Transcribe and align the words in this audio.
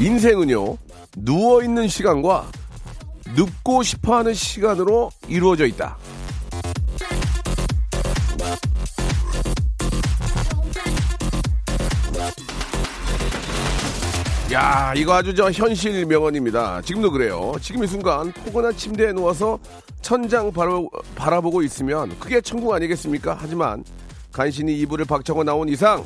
인생은요 0.00 0.78
누워있는 1.18 1.88
시간과 1.88 2.50
눕고 3.36 3.82
싶어 3.82 4.16
하는 4.16 4.32
시간으로 4.32 5.10
이루어져 5.28 5.66
있다 5.66 5.98
야, 14.52 14.92
이거 14.96 15.14
아주 15.14 15.32
저 15.32 15.48
현실 15.48 16.04
명언입니다. 16.06 16.82
지금도 16.82 17.12
그래요. 17.12 17.52
지금 17.60 17.84
이 17.84 17.86
순간 17.86 18.32
포근한 18.32 18.76
침대에 18.76 19.12
누워서 19.12 19.60
천장 20.02 20.50
바로 20.52 20.90
바라보고 21.14 21.62
있으면 21.62 22.18
그게 22.18 22.40
천국 22.40 22.74
아니겠습니까? 22.74 23.36
하지만 23.38 23.84
간신히 24.32 24.76
이불을 24.80 25.04
박차고 25.04 25.44
나온 25.44 25.68
이상 25.68 26.04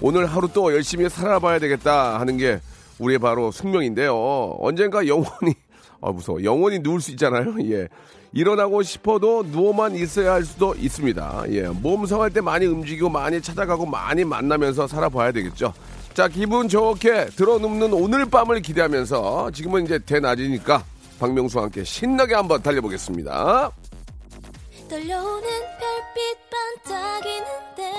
오늘 0.00 0.24
하루 0.24 0.48
또 0.54 0.72
열심히 0.72 1.06
살아봐야 1.10 1.58
되겠다 1.58 2.18
하는 2.18 2.38
게 2.38 2.60
우리의 2.98 3.18
바로 3.18 3.50
숙명인데요. 3.50 4.56
언젠가 4.60 5.06
영원히 5.06 5.54
아 6.00 6.10
무서워. 6.10 6.42
영원히 6.44 6.78
누울 6.78 7.00
수 7.00 7.10
있잖아요. 7.12 7.54
예. 7.70 7.88
일어나고 8.32 8.82
싶어도 8.82 9.42
누워만 9.44 9.94
있어야 9.96 10.34
할 10.34 10.44
수도 10.44 10.74
있습니다. 10.74 11.44
예. 11.50 11.68
몸 11.68 12.06
성할 12.06 12.30
때 12.30 12.40
많이 12.40 12.66
움직이고 12.66 13.08
많이 13.08 13.40
찾아가고 13.40 13.86
많이 13.86 14.24
만나면서 14.24 14.86
살아봐야 14.86 15.32
되겠죠. 15.32 15.72
자, 16.12 16.28
기분 16.28 16.68
좋게 16.68 17.26
들어눕는 17.36 17.92
오늘 17.92 18.26
밤을 18.26 18.60
기대하면서 18.62 19.50
지금은 19.52 19.84
이제 19.84 19.98
대낮이니까 19.98 20.82
박명수와 21.18 21.64
함께 21.64 21.84
신나게 21.84 22.34
한번 22.34 22.62
달려보겠습니다. 22.62 23.70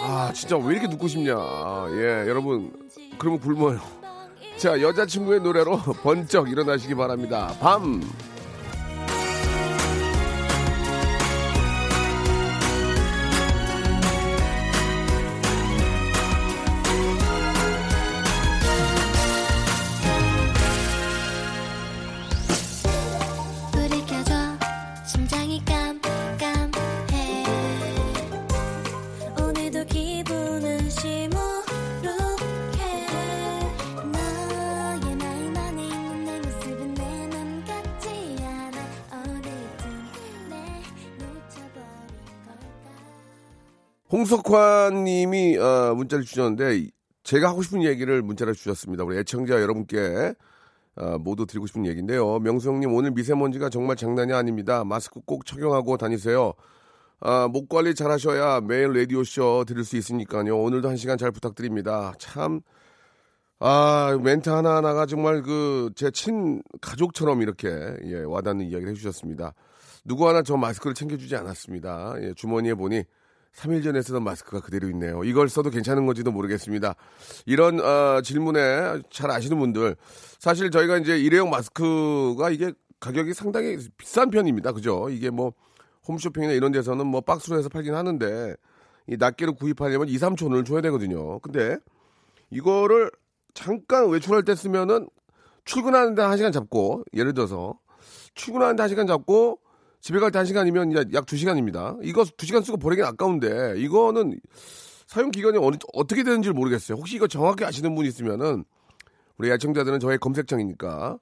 아, 0.04 0.32
진짜 0.34 0.58
왜 0.58 0.74
이렇게 0.74 0.88
눕고 0.88 1.08
싶냐. 1.08 1.36
예, 1.92 2.26
여러분. 2.28 2.72
그러면 3.18 3.40
굶어요. 3.40 3.97
자, 4.58 4.82
여자친구의 4.82 5.42
노래로 5.42 5.78
번쩍 6.02 6.50
일어나시기 6.50 6.96
바랍니다. 6.96 7.56
밤. 7.60 8.02
홍석환 44.38 45.04
님이 45.04 45.58
어, 45.58 45.94
문자를 45.96 46.24
주셨는데 46.24 46.88
제가 47.24 47.50
하고 47.50 47.62
싶은 47.62 47.84
얘기를 47.84 48.22
문자를 48.22 48.54
주셨습니다. 48.54 49.04
우리 49.04 49.18
애청자 49.18 49.62
여러분께 49.62 50.34
어, 50.96 51.18
모두 51.20 51.46
드리고 51.46 51.68
싶은 51.68 51.86
얘기인데요. 51.86 52.40
명수 52.40 52.70
형님 52.70 52.94
오늘 52.94 53.12
미세먼지가 53.12 53.70
정말 53.70 53.96
장난이 53.96 54.34
아닙니다. 54.34 54.84
마스크 54.84 55.20
꼭 55.26 55.46
착용하고 55.46 55.98
다니세요. 55.98 56.54
아, 57.20 57.48
목 57.52 57.68
관리 57.70 57.96
잘 57.96 58.12
하셔야 58.12 58.62
매일 58.62 58.94
라디오 58.94 59.24
쇼 59.24 59.64
들을 59.66 59.84
수 59.84 59.98
있으니까요. 59.98 60.58
오늘도 60.58 60.88
한 60.90 60.98
시간 60.98 61.18
잘 61.18 61.32
부탁드립니다. 61.32 62.14
참, 62.20 62.62
아, 63.60 64.18
멘트 64.22 64.50
하나하나가 64.50 65.08
정말 65.08 65.42
그, 65.42 65.90
제 65.96 66.12
친 66.12 66.62
가족처럼 66.80 67.42
이렇게, 67.42 67.70
예, 68.06 68.20
와닿는 68.24 68.68
이야기를 68.68 68.92
해주셨습니다. 68.92 69.54
누구 70.06 70.28
하나 70.30 70.44
저 70.44 70.58
마스크를 70.58 70.94
챙겨주지 70.94 71.36
않았습니다. 71.36 72.16
예, 72.22 72.34
주머니에 72.36 72.76
보니 72.76 73.04
3일 73.58 73.84
전에 73.84 74.02
쓰던 74.02 74.24
마스크가 74.24 74.60
그대로 74.62 74.88
있네요. 74.90 75.24
이걸 75.24 75.50
써도 75.50 75.72
괜찮은 75.72 76.06
건지도 76.06 76.32
모르겠습니다. 76.32 76.96
이런 77.48 77.80
어, 77.80 78.22
질문에 78.22 79.02
잘 79.10 79.32
아시는 79.32 79.58
분들 79.58 79.96
사실 80.38 80.70
저희가 80.70 80.98
이제 80.98 81.18
일회용 81.18 81.50
마스크가 81.50 82.52
이게 82.52 82.72
가격이 83.00 83.34
상당히 83.34 83.78
비싼 83.98 84.30
편입니다. 84.30 84.74
그죠? 84.74 85.10
이게 85.10 85.32
뭐 85.32 85.54
홈쇼핑이나 86.08 86.54
이런 86.54 86.72
데서는 86.72 87.08
뭐 87.08 87.22
박스로 87.22 87.58
해서 87.58 87.68
팔긴 87.68 87.96
하는데 87.96 88.56
이 89.08 89.18
낱개로 89.18 89.56
구입하려면 89.56 90.08
2, 90.08 90.18
3천 90.18 90.44
원을 90.44 90.64
줘야 90.64 90.82
되거든요. 90.82 91.40
근데 91.40 91.78
이거를 92.52 93.12
잠깐 93.56 94.10
외출할 94.10 94.44
때 94.44 94.56
쓰면은 94.56 95.10
출근하는데 95.66 96.22
한 96.22 96.38
시간 96.38 96.52
잡고 96.52 97.04
예를 97.14 97.34
들어서 97.34 97.80
출근하는데 98.36 98.82
한 98.84 98.90
시간 98.90 99.08
잡고 99.08 99.60
집에 100.00 100.20
갈때한 100.20 100.46
시간이면 100.46 100.92
이제 100.92 101.06
약두 101.14 101.36
시간입니다. 101.38 101.98
이거 102.04 102.24
두 102.38 102.46
시간 102.46 102.64
쓰고 102.64 102.78
버리긴 102.78 103.06
아까운데 103.06 103.76
이거는 103.78 104.40
사용 105.08 105.32
기간이 105.32 105.58
어느, 105.58 105.78
어떻게 105.94 106.24
되는지 106.24 106.52
모르겠어요. 106.52 106.98
혹시 106.98 107.16
이거 107.16 107.28
정확히 107.28 107.66
아시는 107.66 107.96
분 107.96 108.06
있으면은 108.06 108.66
우리 109.38 109.52
애청자들은 109.52 110.00
저의 110.00 110.18
검색창이니까 110.18 111.18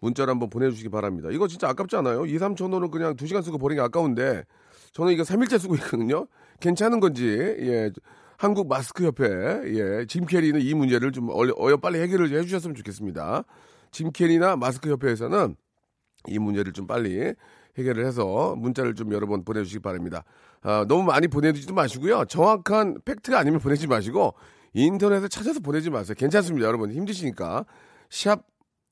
문자를 0.00 0.30
한번 0.32 0.50
보내주시기 0.50 0.88
바랍니다. 0.88 1.28
이거 1.32 1.48
진짜 1.48 1.68
아깝지 1.68 1.96
않아요? 1.96 2.26
2, 2.26 2.38
3천 2.38 2.72
원은 2.72 2.90
그냥 2.90 3.16
두 3.16 3.26
시간 3.26 3.42
쓰고 3.42 3.58
버리기 3.58 3.80
아까운데 3.80 4.44
저는 4.92 5.12
이거 5.12 5.22
3일째 5.22 5.58
쓰고 5.58 5.74
있거든요. 5.76 6.26
괜찮은 6.60 7.00
건지 7.00 7.26
예 7.26 7.90
한국 8.36 8.68
마스크 8.68 9.04
협회 9.04 9.24
예, 9.24 10.06
짐 10.06 10.24
캐리는 10.24 10.60
이 10.60 10.74
문제를 10.74 11.12
좀 11.12 11.28
어여, 11.30 11.76
빨리 11.78 12.00
해결을 12.00 12.30
해 12.30 12.42
주셨으면 12.42 12.74
좋겠습니다. 12.76 13.44
짐 13.90 14.12
캐리나 14.12 14.56
마스크 14.56 14.90
협회에서는 14.90 15.56
이 16.28 16.38
문제를 16.38 16.72
좀 16.72 16.86
빨리 16.86 17.34
해결을 17.78 18.04
해서 18.06 18.54
문자를 18.56 18.94
좀 18.94 19.12
여러 19.12 19.26
번 19.26 19.44
보내주시기 19.44 19.80
바랍니다. 19.80 20.24
아, 20.62 20.84
너무 20.88 21.04
많이 21.04 21.28
보내주지도 21.28 21.74
마시고요. 21.74 22.24
정확한 22.26 22.98
팩트가 23.04 23.38
아니면 23.38 23.60
보내지 23.60 23.86
마시고 23.86 24.34
인터넷에 24.74 25.28
찾아서 25.28 25.60
보내지 25.60 25.90
마세요. 25.90 26.14
괜찮습니다. 26.18 26.66
여러분 26.66 26.92
힘드시니까 26.92 27.64
샵 28.10 28.44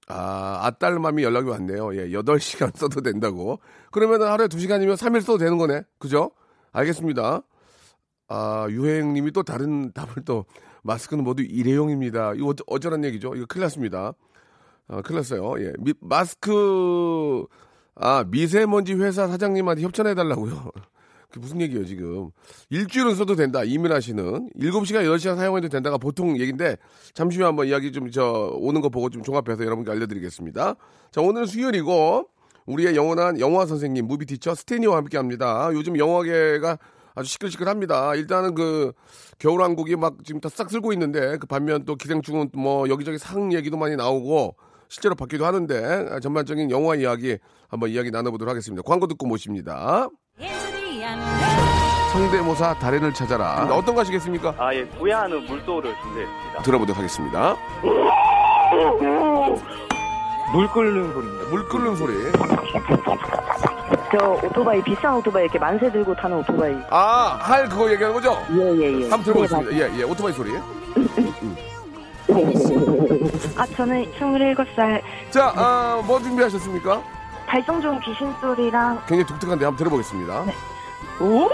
아, 0.09 0.61
아딸맘이 0.63 1.23
연락이 1.23 1.49
왔네요. 1.49 1.97
예, 1.97 2.09
8시간 2.11 2.77
써도 2.77 3.01
된다고. 3.01 3.59
그러면 3.91 4.23
하루에 4.23 4.47
2시간이면 4.47 4.97
3일 4.97 5.21
써도 5.21 5.39
되는 5.39 5.59
거네. 5.59 5.83
그죠? 5.99 6.31
알겠습니다. 6.73 7.43
아, 8.29 8.67
유행님이 8.71 9.33
또 9.33 9.43
다른 9.43 9.93
답을 9.93 10.25
또, 10.25 10.45
마스크는 10.83 11.25
모두 11.25 11.43
일회용입니다. 11.43 12.35
이거 12.35 12.49
어쩌, 12.49 12.65
어쩌란 12.69 13.05
얘기죠? 13.05 13.35
이거 13.35 13.47
큰일 13.47 13.63
났습니다. 13.63 14.13
아, 14.89 15.03
큰일 15.03 15.17
났어요. 15.19 15.61
예. 15.61 15.73
미, 15.79 15.93
마스크, 16.01 17.45
아, 17.97 18.25
미세먼지 18.29 18.95
회사 18.95 19.27
사장님한테 19.27 19.83
협찬해달라고요. 19.83 20.71
그게 21.29 21.41
무슨 21.41 21.61
얘기예요, 21.63 21.85
지금. 21.85 22.31
일주일은 22.71 23.15
써도 23.15 23.35
된다, 23.35 23.65
이민아 23.65 24.01
씨는. 24.01 24.51
7시간, 24.59 25.05
8시간 25.05 25.37
사용해도 25.37 25.69
된다가 25.69 25.99
보통 25.99 26.39
얘기인데, 26.39 26.77
잠시 27.15 27.39
후에 27.39 27.47
한번 27.47 27.67
이야기 27.67 27.93
좀, 27.93 28.11
저, 28.11 28.51
오는 28.55 28.81
거 28.81 28.91
보고 28.91 29.11
좀 29.11 29.23
종합해서 29.23 29.65
여러분께 29.65 29.91
알려드리겠습니다. 29.91 30.75
자, 31.11 31.21
오늘은 31.21 31.47
수요일이고, 31.47 32.29
우리의 32.67 32.97
영원한 32.97 33.41
영화 33.41 33.65
선생님, 33.65 34.07
무비 34.07 34.27
티처 34.27 34.55
스테니와 34.55 34.97
함께 34.97 35.17
합니다. 35.17 35.71
요즘 35.73 35.99
영화계가 35.99 36.79
아주 37.15 37.31
시끌시끌합니다. 37.31 38.15
일단은 38.15 38.55
그 38.55 38.93
겨울왕국이 39.39 39.97
막 39.97 40.17
지금 40.25 40.41
다 40.41 40.49
싹 40.51 40.71
쓸고 40.71 40.93
있는데 40.93 41.39
그 41.39 41.47
반면 41.47 41.85
또 41.85 41.97
기생충은 41.97 42.51
뭐 42.55 42.89
여기저기 42.89 43.19
상 43.19 43.53
얘기도 43.55 43.77
많이 43.79 43.97
나오고 43.97 44.57
실제로 44.89 45.15
받기도 45.15 45.47
하는데 45.47 46.21
전반적인 46.21 46.71
영화 46.71 46.95
이야기 46.95 47.39
한번 47.69 47.91
이야기 47.91 48.11
나눠보도록 48.11 48.51
하겠습니다. 48.51 48.83
광고 48.87 49.07
듣고 49.07 49.27
모십니다. 49.27 50.09
성대모사 52.13 52.79
달인을 52.79 53.13
찾아라. 53.13 53.67
어떤 53.73 53.95
거 53.95 54.01
하시겠습니까? 54.01 54.55
아, 54.59 54.75
예, 54.75 54.85
구야하는 54.87 55.45
물소를 55.45 55.95
준비했습니다. 56.03 56.63
들어보도록 56.63 56.97
하겠습니다. 56.99 57.57
물 60.53 60.69
끓는 60.71 61.13
소리입니다. 61.13 61.51
물 61.51 61.69
끓는 61.69 61.97
소리. 61.97 62.15
저 64.13 64.41
오토바이 64.47 64.83
비싼 64.83 65.17
오토바이 65.17 65.45
이렇게 65.45 65.59
만세 65.59 65.91
들고 65.91 66.15
타는 66.15 66.39
오토바이. 66.39 66.75
아, 66.91 67.37
할 67.41 67.69
그거 67.69 67.91
얘기하는 67.91 68.15
거죠? 68.15 68.39
예 68.53 68.77
예 68.79 69.01
예. 69.01 69.11
한번 69.11 69.23
들어보겠습니다. 69.25 69.73
예, 69.73 69.99
예, 69.99 70.03
오토바이 70.05 70.33
소리. 70.33 70.53
아, 73.57 73.67
저는 73.67 74.11
27살 74.13 75.03
자, 75.31 75.53
아, 75.57 76.03
뭐 76.07 76.19
준비하셨습니까? 76.21 77.03
발성 77.47 77.81
좋은 77.81 78.01
귀신 78.01 78.33
소리랑 78.41 78.97
굉장히 79.07 79.25
독특한데 79.27 79.65
한번 79.65 79.77
들어보겠습니다. 79.79 80.45
오! 81.21 81.49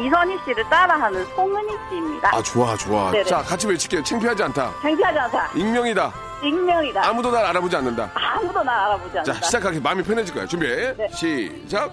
이선희 0.00 0.38
씨를 0.44 0.64
따라하는 0.70 1.24
송은희 1.34 1.76
씨입니다. 1.90 2.30
아, 2.32 2.42
좋아, 2.42 2.76
좋아. 2.76 3.10
네네. 3.10 3.24
자, 3.24 3.38
같이 3.42 3.66
외칠게요. 3.66 4.02
창피하지 4.04 4.42
않다. 4.44 4.72
창피하지 4.80 5.18
않다. 5.18 5.50
익명이다. 5.54 6.12
익명이다. 6.42 7.04
아무도 7.08 7.32
날 7.32 7.44
알아보지 7.46 7.74
않는다. 7.76 8.10
아무도 8.14 8.62
날 8.62 8.78
알아보지 8.78 9.18
않는다. 9.18 9.40
자, 9.40 9.46
시작하기 9.46 9.80
마음이 9.80 10.02
편해질 10.04 10.32
거예요. 10.34 10.46
준비. 10.46 10.68
네. 10.68 11.08
시작. 11.12 11.90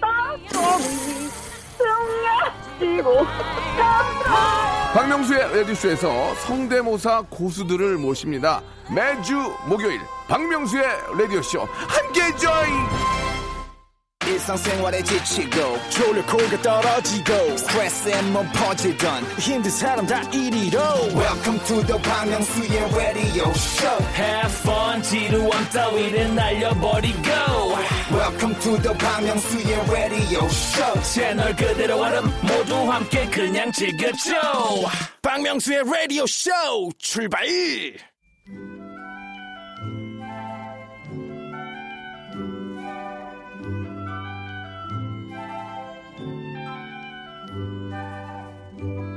땅속이 0.00 1.30
승려지고 2.78 3.26
박명수의 4.94 5.56
라디오쇼에서 5.56 6.34
성대모사 6.36 7.24
고수들을 7.28 7.98
모십니다. 7.98 8.62
매주 8.94 9.34
목요일 9.66 10.00
박명수의 10.28 10.84
라디오쇼 11.18 11.66
함께 11.88 12.36
join. 12.38 13.14
일상생활에 14.26 15.02
지치고, 15.02 15.78
졸려 15.90 16.24
코가 16.24 16.62
떨어지고, 16.62 17.56
스트레스에 17.58 18.22
몸 18.22 18.48
퍼지던, 18.52 19.22
힘든 19.38 19.70
사람 19.70 20.06
다 20.06 20.22
이리로. 20.32 20.80
welcome 21.14 21.60
to 21.66 21.84
the 21.84 21.98
Bang 22.02 22.30
Myung-soo's 22.30 22.96
radio 22.96 23.50
show 23.52 24.02
Have 24.16 24.50
fun 24.62 25.02
따위를 25.72 26.34
날 26.34 26.62
to 28.64 28.78
the 28.78 28.94
Myung-soo's 28.94 29.90
radio 29.92 30.48
show. 30.48 31.02
채널 31.02 31.54
그대로 31.54 32.00
얼음 32.00 32.24
모두 32.40 32.90
함께 32.90 33.26
그냥 33.26 33.70
즐겨줘. 33.70 34.32
박명수의 35.20 35.84
라디오 35.84 36.24
쇼 36.26 36.50
출발! 36.98 37.44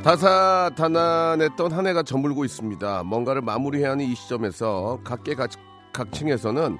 다사다난했던 0.04 1.72
한 1.72 1.88
해가 1.88 2.04
저물고 2.04 2.44
있습니다. 2.44 3.04
뭔가를 3.04 3.42
마무리해야 3.42 3.92
하는 3.92 4.04
이 4.06 4.14
시점에서 4.14 5.00
각계 5.06 5.36
각, 5.36 5.52
각층에서는 5.94 6.78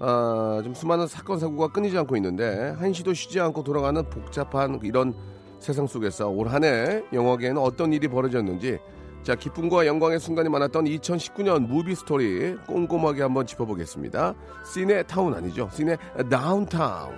아, 0.00 0.60
좀 0.64 0.74
수많은 0.74 1.06
사건 1.06 1.38
사고가 1.38 1.68
끊이지 1.68 1.96
않고 1.98 2.16
있는데 2.16 2.74
한시도 2.78 3.14
쉬지 3.14 3.40
않고 3.40 3.62
돌아가는 3.62 4.02
복잡한 4.10 4.80
이런 4.82 5.14
세상 5.60 5.86
속에서 5.86 6.28
올 6.28 6.48
한 6.48 6.64
해 6.64 7.02
영화계에는 7.12 7.60
어떤 7.60 7.92
일이 7.92 8.08
벌어졌는지 8.08 8.78
자 9.22 9.34
기쁨과 9.34 9.86
영광의 9.86 10.20
순간이 10.20 10.48
많았던 10.50 10.84
2019년 10.84 11.66
movie 11.66 11.94
story 11.94 12.56
꼼꼼하게 12.66 13.22
한번 13.22 13.46
짚어보겠습니다. 13.46 14.34
시네 14.70 15.04
타운 15.04 15.32
아니죠? 15.32 15.70
시네 15.72 15.96
다운타운. 16.30 17.14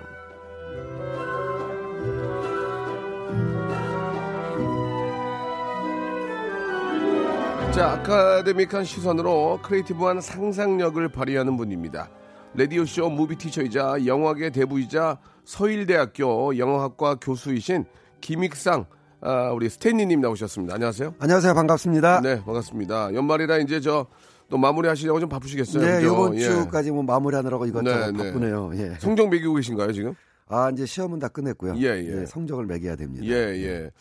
자, 7.73 7.91
academic한 7.91 8.83
시선으로 8.85 9.59
creative한 9.61 10.19
상상력을 10.21 11.07
발휘하는 11.09 11.57
분입니다. 11.57 12.09
라디오쇼 12.55 13.09
movie 13.09 13.35
teacher이자 13.35 14.05
영화계 14.05 14.49
대부이자 14.49 15.19
서일대학교 15.45 16.57
영어학과 16.57 17.15
교수이신 17.15 17.85
김익상 18.21 18.85
아, 19.21 19.49
우리 19.51 19.69
스탠리님 19.69 20.21
나오셨습니다. 20.21 20.75
안녕하세요. 20.75 21.15
안녕하세요. 21.19 21.53
반갑습니다. 21.53 22.21
네, 22.21 22.43
반갑습니다. 22.43 23.13
연말이라 23.13 23.57
이제 23.59 23.79
저 23.79 24.07
또 24.49 24.57
마무리 24.57 24.87
하시려고 24.87 25.19
좀 25.19 25.29
바쁘시겠어요. 25.29 25.83
네, 25.83 25.95
그죠? 25.99 26.13
이번 26.13 26.35
예. 26.35 26.41
주까지 26.41 26.91
뭐 26.91 27.03
마무리하느라고 27.03 27.65
이것저것 27.65 28.11
네, 28.11 28.11
네. 28.11 28.31
바쁘네요. 28.31 28.71
예. 28.75 28.95
성적 28.99 29.29
매기고 29.29 29.55
계신가요, 29.55 29.91
지금? 29.91 30.13
아, 30.47 30.69
이제 30.71 30.85
시험은 30.85 31.19
다 31.19 31.27
끝냈고요. 31.27 31.75
예, 31.77 32.21
예. 32.21 32.25
성적을 32.25 32.65
매겨야 32.65 32.95
됩니다. 32.95 33.25
예, 33.25 33.31
예. 33.33 33.91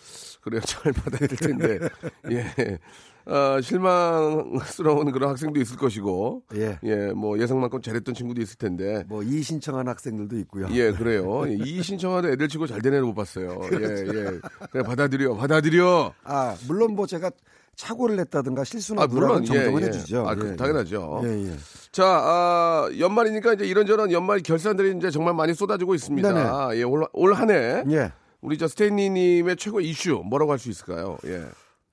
그래요. 0.41 0.61
잘 0.61 0.93
받아야 0.93 1.27
될 1.27 1.37
텐데. 1.37 1.79
예. 2.31 2.79
어, 3.27 3.61
실망스러운 3.61 5.11
그런 5.11 5.31
학생도 5.31 5.61
있을 5.61 5.77
것이고. 5.77 6.43
예. 6.57 6.79
예, 6.85 7.13
뭐 7.13 7.39
예상만큼 7.39 7.83
잘했던 7.83 8.15
친구도 8.15 8.41
있을 8.41 8.57
텐데. 8.57 9.05
뭐이 9.09 9.43
신청한 9.43 9.89
학생들도 9.89 10.39
있고요. 10.41 10.69
예, 10.71 10.93
그래요. 10.93 11.43
예, 11.49 11.55
이 11.65 11.83
신청하는 11.83 12.31
애들 12.33 12.49
치고 12.49 12.67
잘 12.67 12.81
된 12.81 12.93
애를 12.95 13.05
못 13.05 13.15
봤어요. 13.15 13.59
그렇죠. 13.61 14.17
예, 14.17 14.41
예. 14.77 14.83
받아들여, 14.83 15.35
받아들여. 15.35 16.13
아, 16.25 16.55
물론 16.69 16.95
뭐 16.95 17.07
제가 17.07 17.31
착오를 17.75 18.19
했다든가 18.21 18.63
실수나 18.65 19.03
아, 19.03 19.07
물론, 19.07 19.45
정정을 19.45 19.83
예, 19.83 19.87
예. 19.87 19.89
해주죠. 19.89 20.29
아, 20.29 20.35
그, 20.35 20.55
당연하죠. 20.57 21.21
예, 21.25 21.49
예. 21.49 21.57
자, 21.91 22.05
아, 22.07 22.89
연말이니까 22.99 23.55
이제 23.55 23.67
이런저런 23.67 24.13
연말 24.13 24.41
결산들이 24.41 24.97
이제 24.97 25.11
정말 25.11 25.35
많이 25.35 25.53
쏟아지고 25.53 25.95
있습니다. 25.95 26.77
예, 26.77 26.83
올, 26.85 27.05
올한 27.13 27.51
해. 27.51 27.83
예. 27.91 28.13
우리 28.41 28.57
저 28.57 28.69
스테이니님의 28.69 29.57
최고 29.57 29.81
이슈 29.81 30.23
뭐라고 30.25 30.53
할 30.53 30.59
수 30.59 30.71
있을까요? 30.71 31.19
예. 31.27 31.43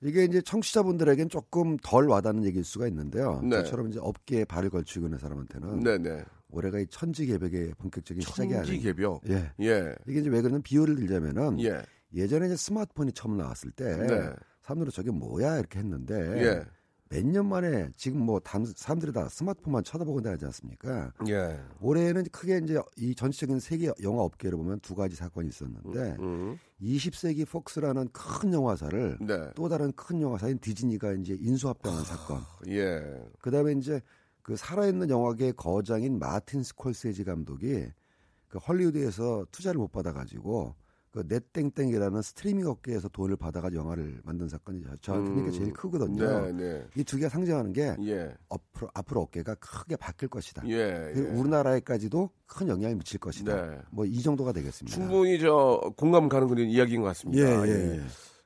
이게 0.04 0.24
이제 0.24 0.42
청취자분들에겐 0.42 1.30
조금 1.30 1.78
덜 1.78 2.06
와닿는 2.08 2.44
얘기일 2.44 2.62
수가 2.62 2.86
있는데요. 2.88 3.40
네. 3.42 3.56
저처럼 3.56 3.88
이제 3.88 3.98
업계에 4.00 4.44
발을 4.44 4.68
걸치고 4.68 5.06
있는 5.06 5.18
사람한테는 5.18 5.80
네 5.80 5.96
네. 5.96 6.22
올해가 6.50 6.78
이 6.78 6.86
천지개벽의 6.86 7.72
본격적인 7.78 8.20
시작이 8.22 8.48
아니에요. 8.54 8.64
천지개벽. 8.64 9.22
예. 9.30 9.50
예. 9.60 9.94
이게 10.06 10.20
이제 10.20 10.28
왜 10.28 10.40
그러냐면 10.42 10.62
비유를 10.62 10.96
들자면은 10.96 11.58
예. 11.60 11.82
예전에 12.14 12.46
이제 12.46 12.56
스마트폰이 12.56 13.12
처음 13.12 13.38
나왔을 13.38 13.70
때 13.70 13.96
네. 13.96 14.30
사람들이 14.60 14.92
저게 14.92 15.10
뭐야 15.10 15.58
이렇게 15.58 15.78
했는데 15.78 16.14
예. 16.14 16.64
몇 17.10 17.24
년 17.24 17.46
만에 17.48 17.90
지금 17.96 18.20
뭐 18.24 18.40
단- 18.40 18.64
사람들이 18.64 19.12
다 19.12 19.28
스마트폰만 19.28 19.84
쳐다보고 19.84 20.20
다니지 20.22 20.44
않습니까? 20.46 21.12
예. 21.28 21.60
올해는 21.80 22.24
크게 22.32 22.58
이제 22.64 22.80
이 22.96 23.14
전체적인 23.14 23.60
세계 23.60 23.90
영화 24.02 24.22
업계를 24.22 24.56
보면 24.56 24.80
두 24.80 24.94
가지 24.94 25.14
사건이 25.14 25.48
있었는데 25.48 26.16
음. 26.18 26.58
20세기 26.80 27.46
폭스라는 27.48 28.08
큰 28.12 28.52
영화사를 28.52 29.18
네. 29.20 29.50
또 29.54 29.68
다른 29.68 29.92
큰 29.92 30.20
영화사인 30.20 30.58
디즈니가 30.58 31.12
이제 31.12 31.36
인수합병한 31.38 32.00
아. 32.00 32.04
사건. 32.04 32.40
예. 32.68 33.02
그다음에 33.40 33.72
이제 33.72 34.00
그 34.42 34.56
살아있는 34.56 35.08
영화계의 35.10 35.54
거장인 35.56 36.18
마틴 36.18 36.62
스콜세지 36.62 37.24
감독이 37.24 37.86
그 38.48 38.58
헐리우드에서 38.58 39.46
투자를 39.50 39.78
못 39.78 39.92
받아가지고 39.92 40.74
그 41.14 41.22
넷땡땡이라는 41.28 42.22
스트리밍 42.22 42.66
업계에서 42.66 43.08
돈을 43.08 43.36
받아가지고 43.36 43.82
영화를 43.82 44.20
만든 44.24 44.48
사건이 44.48 44.82
저한테 45.00 45.30
음. 45.30 45.44
는 45.44 45.52
제일 45.52 45.72
크거든요. 45.72 46.46
네, 46.46 46.52
네. 46.52 46.86
이두 46.96 47.16
개가 47.18 47.28
상징하는 47.28 47.72
게 47.72 47.94
예. 48.00 48.34
앞으로, 48.48 48.90
앞으로 48.92 49.20
어깨가 49.20 49.54
크게 49.60 49.94
바뀔 49.94 50.28
것이다. 50.28 50.64
예. 50.66 51.12
예. 51.14 51.20
우리나라에까지도 51.20 52.30
큰 52.46 52.66
영향이 52.66 52.96
미칠 52.96 53.20
것이다. 53.20 53.54
네. 53.54 53.78
뭐이 53.92 54.22
정도가 54.22 54.50
되겠습니다. 54.50 54.92
충분히 54.92 55.38
저 55.38 55.80
공감 55.96 56.28
가는 56.28 56.48
그런 56.48 56.66
이야기인 56.66 57.02
것 57.02 57.06
같습니다. 57.06 57.64
예, 57.64 57.70
예, 57.70 57.96
예. 57.98 58.02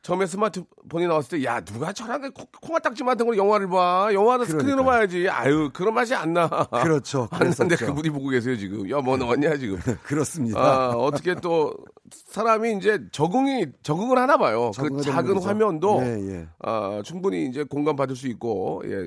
처음에 0.08 0.24
스마트폰이 0.24 1.06
나왔을 1.06 1.38
때, 1.38 1.44
야, 1.44 1.60
누가 1.60 1.92
저런 1.92 2.32
코- 2.32 2.46
코딱지만 2.62 3.04
한 3.04 3.26
걸 3.26 3.36
영화를 3.36 3.68
봐. 3.68 4.08
영화는 4.10 4.46
스크린으로 4.46 4.82
그러니까요. 4.82 4.98
봐야지. 5.00 5.28
아유, 5.28 5.68
그런 5.74 5.92
맛이 5.92 6.14
안 6.14 6.32
나. 6.32 6.48
그렇죠. 6.48 7.28
안 7.30 7.50
나는데. 7.50 7.76
그분이 7.76 8.08
보고 8.08 8.30
계세요, 8.30 8.56
지금. 8.56 8.90
야, 8.90 9.00
뭐 9.02 9.18
나왔냐, 9.18 9.58
지금. 9.58 9.76
그렇습니다. 10.04 10.58
아, 10.58 10.88
어떻게 10.96 11.34
또 11.34 11.74
사람이 12.10 12.78
이제 12.78 13.02
적응이 13.12 13.66
적응을 13.82 14.16
하나 14.16 14.38
봐요. 14.38 14.70
그 14.78 15.02
작은 15.02 15.34
거죠. 15.34 15.46
화면도 15.46 16.00
예, 16.02 16.30
예. 16.36 16.48
아, 16.60 17.02
충분히 17.04 17.44
이제 17.46 17.64
공감 17.64 17.94
받을 17.96 18.16
수 18.16 18.28
있고 18.28 18.80
예. 18.86 19.06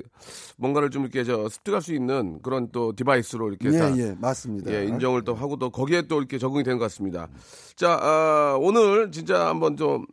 뭔가를 0.56 0.90
좀 0.90 1.02
이렇게 1.02 1.24
저 1.24 1.48
습득할 1.48 1.82
수 1.82 1.92
있는 1.94 2.38
그런 2.42 2.70
또 2.70 2.94
device로 2.94 3.48
이렇게 3.48 3.76
다 3.76 3.92
예, 3.96 4.00
예, 4.10 4.16
맞습니다. 4.20 4.72
예, 4.72 4.84
인정을 4.84 5.24
또 5.24 5.34
하고 5.34 5.56
또 5.56 5.70
거기에 5.70 6.02
또 6.02 6.18
이렇게 6.18 6.38
적응이 6.38 6.62
되는 6.62 6.78
것 6.78 6.84
같습니다. 6.84 7.26
자, 7.74 7.98
아, 8.00 8.56
오늘 8.60 9.10
진짜 9.10 9.48
한번 9.48 9.76
좀 9.76 10.06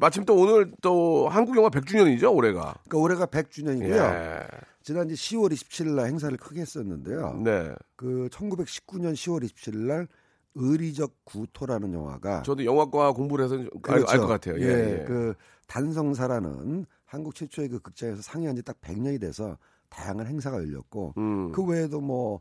마침 0.00 0.24
또 0.24 0.36
오늘 0.36 0.72
또 0.80 1.28
한국 1.28 1.56
영화 1.56 1.68
100주년이죠, 1.70 2.34
올해가. 2.34 2.74
그러니까 2.88 2.98
올해가 2.98 3.26
100주년이고요. 3.26 3.90
예. 3.92 4.46
지난 4.82 5.10
이제 5.10 5.14
10월 5.14 5.52
27일 5.52 5.94
날 5.94 6.06
행사를 6.06 6.34
크게 6.36 6.60
했었는데요. 6.60 7.40
네. 7.44 7.74
그 7.96 8.28
1919년 8.32 9.12
10월 9.14 9.42
27일 9.44 9.76
날 9.86 10.08
의리적 10.54 11.12
구토라는 11.24 11.92
영화가 11.92 12.42
저도 12.42 12.64
영화과 12.64 13.12
공부를 13.12 13.44
해서 13.44 13.56
알것 13.86 14.26
같아요. 14.28 14.60
예. 14.60 15.00
예. 15.00 15.04
그 15.04 15.34
단성사라는 15.66 16.86
한국 17.04 17.34
최초의 17.34 17.68
그 17.68 17.80
극장에서 17.80 18.22
상영한 18.22 18.56
지 18.56 18.62
딱 18.62 18.80
100년이 18.80 19.20
돼서 19.20 19.58
다양한 19.88 20.26
행사가 20.26 20.58
열렸고 20.58 21.14
음. 21.18 21.52
그 21.52 21.64
외에도 21.64 22.00
뭐 22.00 22.40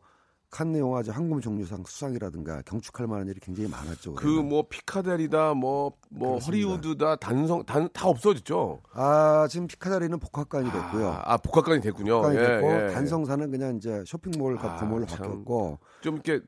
칸네 0.49 0.79
영화제 0.79 1.11
황금 1.11 1.41
종려상 1.41 1.83
수상이라든가 1.85 2.61
경축할 2.63 3.05
만한 3.05 3.27
일이 3.27 3.39
굉장히 3.41 3.69
많았죠. 3.69 4.15
그. 4.15 4.27
뭐 4.27 4.65
피카델이다 4.69 5.53
뭐뭐 5.55 5.91
그렇습니다. 6.09 6.45
허리우드다 6.45 7.15
단성 7.17 7.65
단 7.65 7.89
다 7.93 8.07
없어졌죠. 8.07 8.81
아 8.93 9.47
지금 9.49 9.67
피카다리는 9.67 10.17
복합관이 10.19 10.71
됐고요. 10.71 11.07
아, 11.09 11.21
아, 11.33 11.37
복합관이 11.37 11.81
됐군요. 11.81 12.21
복합관이 12.21 12.37
예, 12.39 12.47
됐고 12.47 12.67
예. 12.71 12.93
단성사는 12.93 13.51
그냥 13.51 13.75
이제 13.75 14.03
쇼핑몰 14.05 14.57
아, 14.59 14.77
참. 14.77 14.89
바뀌었고 15.05 15.79
좀 16.01 16.15
이렇게 16.15 16.39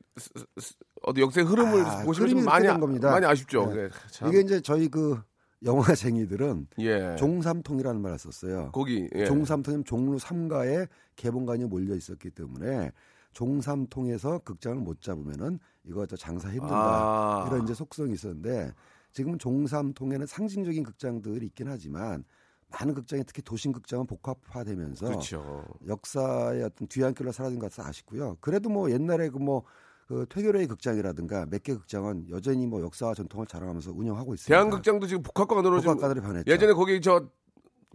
어디 1.02 1.20
역사의 1.20 1.46
흐름을 1.46 1.84
아, 1.84 2.02
보시면 2.04 2.44
많이 2.44 2.66
된 2.66 2.76
아- 2.76 2.78
겁니다. 2.80 3.10
많이 3.10 3.26
아쉽죠. 3.26 3.66
네. 3.66 3.82
네, 3.82 3.88
참. 4.10 4.28
이게 4.28 4.40
이제 4.40 4.60
저희 4.62 4.88
그 4.88 5.20
영화쟁이들은 5.62 6.68
예. 6.80 7.16
종삼통이라는 7.18 8.00
말을 8.00 8.18
썼어요. 8.18 8.70
거기 8.72 9.08
예. 9.14 9.26
종삼통이면 9.26 9.84
종로 9.84 10.18
3가에 10.18 10.88
개봉관이 11.16 11.64
몰려 11.66 11.94
있었기 11.94 12.30
때문에 12.30 12.92
종삼통에서 13.32 14.40
극장을 14.40 14.76
못 14.78 15.00
잡으면은 15.00 15.58
이거 15.84 16.06
저 16.06 16.16
장사 16.16 16.48
힘든다 16.48 16.74
아. 16.74 17.46
이런 17.48 17.64
이제 17.64 17.74
속성이 17.74 18.12
있었는데 18.12 18.72
지금 19.12 19.38
종삼 19.38 19.92
통에는 19.92 20.26
상징적인 20.26 20.82
극장들이 20.84 21.46
있긴 21.46 21.68
하지만 21.68 22.24
많은 22.72 22.94
극장이 22.94 23.24
특히 23.26 23.42
도심 23.42 23.72
극장은 23.72 24.06
복합화되면서 24.06 25.06
그렇죠. 25.06 25.64
역사의 25.88 26.62
어떤 26.62 26.86
뒤안길로 26.86 27.32
사라진 27.32 27.58
것 27.58 27.70
같아서 27.70 27.88
아쉽고요. 27.88 28.36
그래도 28.40 28.68
뭐 28.68 28.90
옛날에 28.90 29.28
그뭐 29.28 29.64
그 30.06 30.26
퇴교레이 30.28 30.66
극장이라든가 30.66 31.46
몇 31.46 31.62
개 31.62 31.72
극장은 31.74 32.28
여전히 32.30 32.66
뭐 32.66 32.80
역사와 32.82 33.14
전통을 33.14 33.46
자랑하면서 33.46 33.92
운영하고 33.92 34.34
있습니다. 34.34 34.54
대한극장도 34.56 35.06
지금 35.06 35.22
복합관으로 35.22 35.80
복합관으로 35.80 36.20
변했죠. 36.22 36.50
예전에 36.50 36.72
거기 36.72 37.00
저 37.00 37.26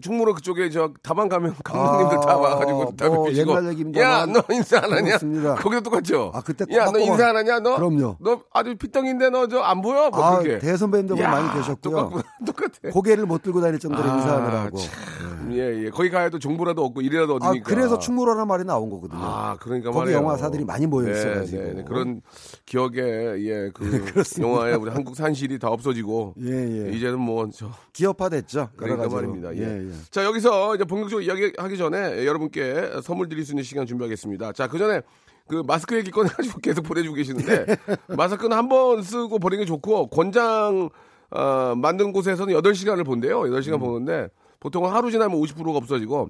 충무로 0.02 0.34
그쪽에 0.34 0.70
저 0.70 0.92
다방 1.02 1.30
가면 1.30 1.56
감독님들 1.64 2.20
다 2.20 2.32
아, 2.32 2.36
와가지고 2.36 2.96
다비 2.98 3.30
비시고 3.30 3.52
옛날 3.52 3.70
얘기입니다만 3.72 4.30
야너 4.30 4.42
인사 4.52 4.78
안 4.78 4.92
하냐? 4.92 5.04
그렇습니다. 5.06 5.56
거기도 5.56 5.82
똑같죠. 5.84 6.32
아, 6.34 6.42
그때 6.42 6.66
야너 6.70 7.00
인사 7.00 7.30
안 7.30 7.38
하냐? 7.38 7.60
너 7.60 7.76
그럼요. 7.78 8.18
너 8.20 8.42
아주 8.54 8.76
피덩인데 8.76 9.30
너 9.30 9.48
저 9.48 9.62
안 9.64 9.82
보여? 9.82 10.10
뭐 10.10 10.24
아, 10.24 10.40
그렇게. 10.40 10.60
대선배님들 10.60 11.18
야, 11.20 11.30
많이 11.32 11.54
계셨고요. 11.54 11.96
똑같구나. 11.96 12.24
똑같아. 12.46 12.92
고개를 12.92 13.26
못 13.26 13.42
들고 13.42 13.62
다닐 13.62 13.80
정도로 13.80 14.04
아, 14.10 14.16
인사하느라고. 14.16 14.78
참, 14.78 15.50
네. 15.50 15.56
예, 15.58 15.86
예. 15.86 15.90
거기 15.90 16.10
가야도 16.10 16.40
정보라도 16.40 16.84
얻고 16.86 17.02
일이라도 17.02 17.34
아, 17.34 17.36
얻으니까. 17.50 17.70
그래서 17.70 17.98
충무로라는 17.98 18.48
말이 18.48 18.64
나온 18.66 18.90
거거든요. 18.90 19.20
아, 19.22 19.56
그러니까 19.62 19.92
거기 19.92 20.00
말이에요. 20.00 20.18
영화사들이 20.20 20.66
많이 20.66 20.88
모여 20.88 21.06
네, 21.08 21.12
있어가지고. 21.20 21.62
네, 21.64 21.74
네. 21.74 21.84
그런 21.84 22.22
기억에 22.66 22.98
예, 23.00 23.72
그 23.74 23.90
그렇습니다. 24.12 24.50
영화에 24.52 24.74
우리 24.74 24.92
한국 24.92 25.16
산실이 25.16 25.58
다 25.60 25.70
없어지고 25.70 26.34
예, 26.42 26.88
예. 26.88 26.92
이제는 26.92 27.20
뭐 27.20 27.46
저 27.54 27.70
기업화됐죠. 27.94 28.70
그러니까 28.76 29.04
여러 29.04 29.10
가지로. 29.10 29.32
말입니다. 29.40 29.56
예. 29.56 29.85
예, 29.86 29.90
예. 29.90 29.94
자 30.12 30.24
여기서 30.26 30.76
이제 30.76 30.84
본격적으로 30.84 31.22
이야기하기 31.24 31.78
전에 31.78 32.26
여러분께 32.26 33.02
선물 33.04 33.30
드릴 33.30 33.46
수 33.46 33.52
있는 33.54 33.64
시간 33.64 33.86
준비하겠습니다. 33.86 34.52
자 34.54 34.68
그 34.68 34.78
전에 34.78 35.02
그 35.48 35.64
마스크 35.66 35.96
얘기 35.96 36.10
꺼내가지고 36.12 36.60
계속 36.60 36.82
보내주고 36.84 37.16
계시는데 37.16 37.66
마스크는 38.18 38.58
한 38.58 38.68
번 38.68 39.02
쓰고 39.04 39.38
버리는 39.40 39.64
게 39.64 39.68
좋고 39.68 40.08
권장 40.08 40.90
어, 41.32 41.74
만든 41.76 42.12
곳에서는 42.12 42.54
8시간을 42.54 43.06
본대요. 43.06 43.42
8시간 43.42 43.76
음. 43.76 43.80
보는데 43.80 44.30
보통은 44.60 44.90
하루 44.92 45.12
지나면 45.12 45.40
50%가 45.40 45.78
없어지고 45.78 46.30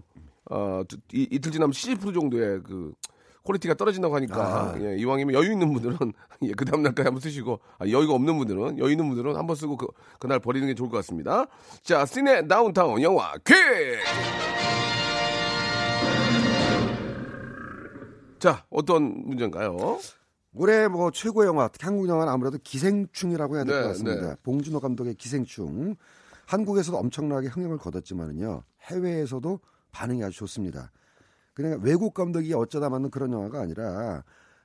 어, 0.52 0.82
이, 1.14 1.28
이틀 1.32 1.52
지나면 1.52 1.72
70% 1.72 2.14
정도의 2.14 2.62
그 2.64 2.94
quality가 3.46 3.76
떨어진다고 3.76 4.16
하니까 4.16 4.42
아하. 4.42 4.82
예, 4.82 4.98
이왕이면 4.98 5.34
여유 5.36 5.52
있는 5.54 5.72
분들은 5.72 5.98
예, 6.44 6.52
그 6.54 6.66
다음 6.66 6.82
날까지 6.84 7.08
한번 7.08 7.22
쓰시고 7.22 7.60
아, 7.80 7.88
여유가 7.88 8.14
없는 8.14 8.38
분들은 8.38 8.80
여유 8.80 8.92
있는 8.92 9.08
분들은 9.08 9.36
한번 9.36 9.56
쓰고 9.56 9.78
그, 9.78 9.88
그날 10.20 10.40
버리는 10.40 10.68
게 10.68 10.74
좋을 10.74 10.90
것 10.90 10.98
같습니다. 10.98 11.46
자, 11.84 12.06
시네 12.06 12.48
다운타운 12.48 13.02
영화 13.02 13.34
퀴즈. 13.46 14.00
자, 18.40 18.66
어떤 18.70 19.24
문제인가요? 19.26 20.00
올해 20.54 20.88
뭐 20.88 21.12
최고 21.12 21.46
영화, 21.46 21.70
한국 21.80 22.08
영화는 22.08 22.32
아무래도 22.32 22.58
기생충이라고 22.64 23.56
해야 23.56 23.64
될것 23.64 23.82
네, 23.82 23.88
같습니다. 23.90 24.30
네. 24.30 24.36
봉준호 24.44 24.80
감독의 24.80 25.16
기생충. 25.16 25.96
한국에서도 26.46 26.98
엄청나게 26.98 27.48
흥행을 27.48 27.78
거뒀지만은요. 27.78 28.64
해외에서도 28.84 29.60
반응이 29.92 30.24
아주 30.24 30.38
좋습니다. 30.40 30.92
그러니까 31.56 31.82
외국 31.84 32.14
감독이 32.14 32.54
어쩌다 32.54 32.90
만든 32.90 33.10
그런 33.10 33.34
영화가 33.34 33.62
아니라 33.62 34.24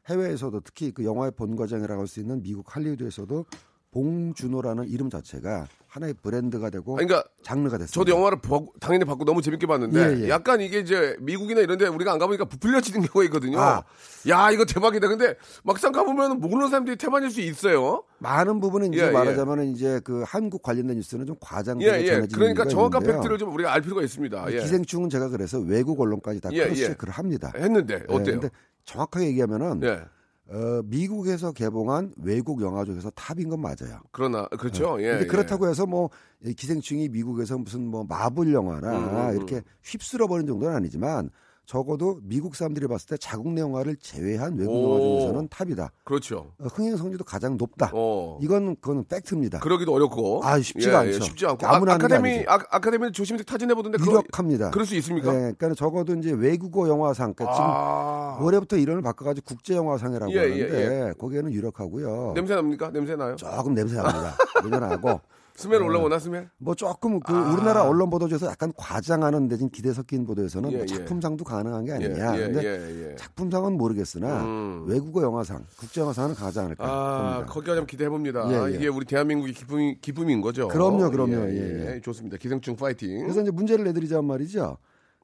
해외에서도 0.09 0.61
특히 0.61 0.93
그 0.93 1.05
영화의 1.05 1.33
본과장이라고 1.33 2.01
할 2.01 2.07
수 2.09 2.21
있는 2.21 2.43
미국 2.43 2.75
할리우드에서도 2.77 3.47
봉준호라는 3.93 4.89
이름 4.89 5.11
자체가 5.11 5.67
하나의 5.89 6.15
브랜드가 6.23 6.71
되고 6.71 6.95
그러니까 6.95 7.25
장르가 7.43 7.77
됐습니다. 7.77 7.93
저도 7.93 8.17
영화를 8.17 8.41
보- 8.41 8.73
당연히 8.79 9.05
봤고 9.05 9.25
너무 9.25 9.43
재밌게 9.43 9.67
봤는데 9.67 10.01
예, 10.21 10.25
예. 10.25 10.29
약간 10.29 10.61
이게 10.61 10.79
이제 10.79 11.17
미국이나 11.19 11.61
이런데 11.61 11.89
우리가 11.89 12.13
안 12.13 12.21
가보니까 12.21 12.45
부풀려지는 12.45 13.01
경우가 13.09 13.25
있거든요. 13.25 13.59
아. 13.59 13.83
야 14.29 14.53
이거 14.53 14.65
대박이다. 14.65 15.09
근데 15.09 15.35
막상 15.65 15.91
가보면 15.91 16.39
모르는 16.39 16.69
사람들이 16.69 16.97
태반일 16.97 17.31
수 17.33 17.41
있어요. 17.41 18.05
많은 18.19 18.61
부분은 18.61 18.95
이제 18.95 19.03
예, 19.03 19.09
예. 19.09 19.11
말하자면 19.11 19.65
이제 19.75 20.01
그 20.05 20.23
한국 20.25 20.63
관련된 20.63 20.97
뉴스는 20.97 21.27
좀 21.27 21.35
과장되게 21.41 21.91
예, 21.91 22.03
예. 22.03 22.07
전해지는 22.07 22.29
그러니까 22.39 22.65
정확한 22.67 23.03
있는데요. 23.03 23.21
팩트를 23.23 23.39
좀 23.39 23.53
우리가 23.53 23.73
알 23.73 23.81
필요가 23.81 24.03
있습니다. 24.03 24.53
예. 24.53 24.59
기생충은 24.61 25.09
제가 25.11 25.29
그래서 25.31 25.59
외국 25.59 26.01
언론까지 26.01 26.41
다 26.41 26.51
예, 26.53 26.65
cross 26.65 26.83
예. 26.83 26.87
check를 26.87 27.13
합니다. 27.13 27.51
했는데 27.57 27.95
예, 27.95 28.15
어때요? 28.15 28.39
근데 28.39 28.51
정확하게 28.85 29.27
얘기하면은 29.27 29.83
예. 29.83 30.03
어, 30.51 30.83
미국에서 30.85 31.53
개봉한 31.53 32.13
외국 32.17 32.61
영화 32.61 32.85
중에서 32.85 33.11
탑인 33.11 33.49
건 33.49 33.61
맞아요. 33.61 34.01
그러나 34.11 34.47
그렇죠. 34.49 35.01
예. 35.01 35.11
근데 35.11 35.23
예. 35.23 35.27
그렇다고 35.27 35.69
해서 35.69 35.87
뭐이 35.87 36.55
기생충이 36.57 37.09
미국에서 37.09 37.57
무슨 37.57 37.87
뭐 37.87 38.05
마블 38.05 38.53
영화나 38.53 38.99
음, 38.99 39.05
음, 39.05 39.29
음. 39.31 39.37
이렇게 39.37 39.63
휩쓸어 39.85 40.27
버린 40.27 40.47
정도는 40.49 40.75
아니지만 40.75 41.31
적어도 41.71 42.19
미국 42.25 42.57
사람들이 42.57 42.89
봤을 42.89 43.11
때 43.11 43.17
자국 43.17 43.53
내 43.53 43.61
영화를 43.61 43.95
제외한 43.95 44.59
외국 44.59 44.73
오. 44.73 44.89
영화 44.89 45.01
중에서는 45.01 45.49
탑이다. 45.51 45.93
그렇죠. 46.03 46.51
어, 46.59 46.67
흥행 46.67 46.97
성지도 46.97 47.23
가장 47.23 47.57
높다. 47.57 47.93
어. 47.95 48.41
이건 48.43 48.75
그건 48.81 49.05
팩트입니다. 49.05 49.61
그러기도 49.61 49.95
어렵고. 49.95 50.41
아, 50.43 50.59
쉽지가 50.61 51.07
예, 51.07 51.11
예, 51.11 51.15
않죠. 51.15 51.25
쉽지 51.27 51.47
않고. 51.47 51.65
아무나 51.69 51.93
아, 51.93 51.95
아니죠. 51.95 52.51
아, 52.51 52.59
아카데미는 52.71 53.13
조심히 53.13 53.45
타진해 53.45 53.73
보던데 53.75 53.99
유력합니다. 54.05 54.71
그럴 54.71 54.85
수 54.85 54.97
있습니까? 54.97 55.29
예, 55.33 55.53
그러니까 55.57 55.75
적어도 55.75 56.13
이제 56.17 56.33
외국어 56.33 56.89
영화상 56.89 57.35
그러니까 57.35 57.55
지금 57.55 57.71
아. 57.71 58.39
올해부터 58.43 58.77
이름을 58.77 59.03
바꿔가지고 59.03 59.45
국제 59.47 59.77
영화상이라고 59.77 60.33
예, 60.33 60.39
예, 60.39 60.63
하는데 60.63 61.13
거기에는 61.21 61.53
유력하고요. 61.53 62.33
냄새 62.35 62.57
납니까? 62.57 62.91
냄새 62.91 63.15
나요? 63.15 63.37
조금 63.37 63.75
냄새 63.75 63.95
납니다. 63.95 64.35
내년하고 64.65 65.21
스멜 65.61 65.77
올라오나 65.77 66.19
스멜? 66.19 66.49
뭐 66.57 66.75
조금 66.75 67.21
그 67.21 67.35
아. 67.35 67.53
우리나라 67.53 67.85
언론 67.85 68.09
보도 68.09 68.29
중에서 68.29 68.47
약간 68.47 68.73
과장하는 68.79 69.47
데진 69.49 69.69
기대 69.69 69.93
섞인 69.93 70.25
보도에서는 70.25 70.73
예, 70.73 70.77
뭐 70.77 70.83
예. 70.83 70.87
작품상도 70.87 71.45
가능한 71.45 71.85
게 71.85 71.91
예, 71.91 71.95
아니냐. 71.97 72.39
예, 72.39 72.47
근데 72.47 72.65
예, 72.65 73.11
예. 73.11 73.17
작품상은 73.17 73.77
모르겠으나 73.77 74.43
음. 74.43 74.85
외국어 74.87 75.23
영화상, 75.23 75.67
국제 75.79 76.01
영화상은 76.01 76.35
가지 76.35 76.61
않을까 76.61 76.83
아, 76.83 77.33
봅니다. 77.35 77.53
거기가 77.53 77.75
좀 77.77 77.87
기대해 77.87 78.09
봅니다. 78.09 78.49
예, 78.51 78.73
예. 78.73 78.77
이게 78.77 78.89
우리 78.89 79.05
대한민국의 79.05 79.53
기쁨이, 79.53 80.01
기쁨인 80.01 80.41
거죠. 80.41 80.69
그럼요, 80.69 81.11
그럼요. 81.11 81.35
예, 81.51 81.97
예. 81.97 82.01
좋습니다. 82.01 82.39
기생충 82.39 82.77
파이팅. 82.77 83.21
그래서 83.21 83.43
이제 83.43 83.51
문제를 83.51 83.85
내드리자면 83.85 84.25
말이죠. 84.25 84.79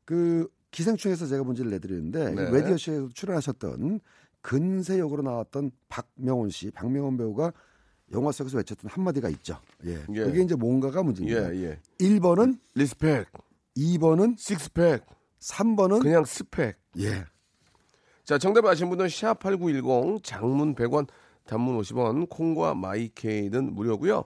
그 0.04 0.48
기생충에서 0.70 1.26
제가 1.26 1.44
문제를 1.44 1.70
내드리는데 1.70 2.34
네. 2.34 2.42
이 2.42 2.52
웨디어쇼에서 2.52 3.08
출연하셨던 3.14 4.00
근세 4.42 4.98
역으로 4.98 5.22
나왔던 5.22 5.70
박명훈 5.88 6.50
씨, 6.50 6.70
박명훈 6.72 7.16
배우가 7.16 7.54
영화 8.12 8.32
속에서 8.32 8.58
외쳤던 8.58 8.90
한마디가 8.90 9.28
있죠. 9.30 9.58
예. 9.84 9.94
예. 10.14 10.24
그게 10.24 10.42
이제 10.42 10.54
뭔가가 10.54 11.02
문제입니다. 11.02 11.54
예, 11.54 11.64
예. 11.64 11.80
1번은, 11.98 12.58
respect, 12.74 13.26
2번은, 13.76 14.38
six-pack, 14.38 15.04
3번은 15.40 16.02
그냥 16.02 16.24
스펙. 16.24 16.76
예. 16.98 17.24
자, 18.24 18.38
정답 18.38 18.64
아신 18.66 18.88
분은 18.88 19.06
샵8910 19.06 20.22
장문 20.22 20.74
100원, 20.74 21.08
단문 21.46 21.78
50원, 21.80 22.28
콩과 22.28 22.74
마이케이는 22.74 23.74
무료고요. 23.74 24.24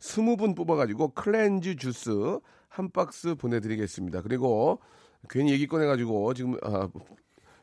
20분 0.00 0.56
뽑아 0.56 0.74
가지고 0.74 1.08
cleanse 1.08 1.76
주스 1.76 2.38
한 2.68 2.90
박스 2.90 3.34
보내 3.34 3.60
드리겠습니다. 3.60 4.22
그리고 4.22 4.80
괜히 5.28 5.52
얘기 5.52 5.66
꺼내 5.66 5.86
가지고 5.86 6.34
지금 6.34 6.56
아, 6.62 6.88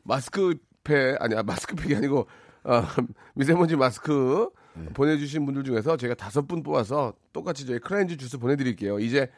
마스크팩 0.04 1.20
아니 1.20 1.34
아, 1.34 1.42
마스크팩이 1.42 1.94
아니고 1.96 2.26
아, 2.62 2.94
미세먼지 3.34 3.76
마스크 3.76 4.48
보내주신 4.94 5.44
분들 5.46 5.64
중에서 5.64 5.96
저희가 5.96 6.14
다섯 6.14 6.46
분 6.46 6.62
뽑아서 6.62 7.14
똑같이 7.32 7.66
저희 7.66 7.78
cleanse 7.78 8.16
주스 8.16 8.38
보내드릴게요. 8.38 8.98
이제 9.00 9.30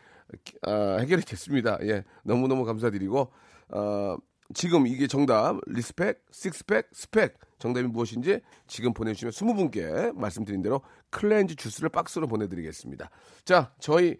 아, 0.62 0.96
해결이 1.00 1.22
됐습니다. 1.22 1.78
예, 1.82 2.04
너무 2.22 2.48
너무 2.48 2.64
감사드리고 2.64 3.30
어, 3.70 4.16
지금 4.54 4.86
이게 4.86 5.06
정답 5.06 5.58
respect, 5.66 6.22
six-pack, 6.30 6.88
스펙 6.92 7.38
정답이 7.58 7.86
무엇인지 7.88 8.40
지금 8.66 8.92
보내주시면 8.92 9.32
20분께 9.32 10.12
말씀드린 10.14 10.62
대로 10.62 10.82
cleanse 11.10 11.54
주스를 11.56 11.88
박스로 11.88 12.26
보내드리겠습니다. 12.26 13.10
자, 13.44 13.72
저희 13.78 14.16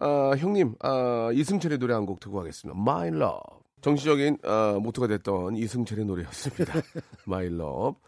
어, 0.00 0.32
형님 0.36 0.74
어, 0.82 1.30
이승철의 1.32 1.78
노래 1.78 1.94
한 1.94 2.06
곡 2.06 2.20
듣고 2.20 2.36
가겠습니다. 2.38 2.78
My 2.80 3.08
Love. 3.08 3.40
정치적인 3.80 4.38
어, 4.44 4.78
모토가 4.80 5.06
됐던 5.08 5.56
이승철의 5.56 6.04
노래였습니다. 6.06 6.72
My 7.28 7.46
Love. 7.46 7.98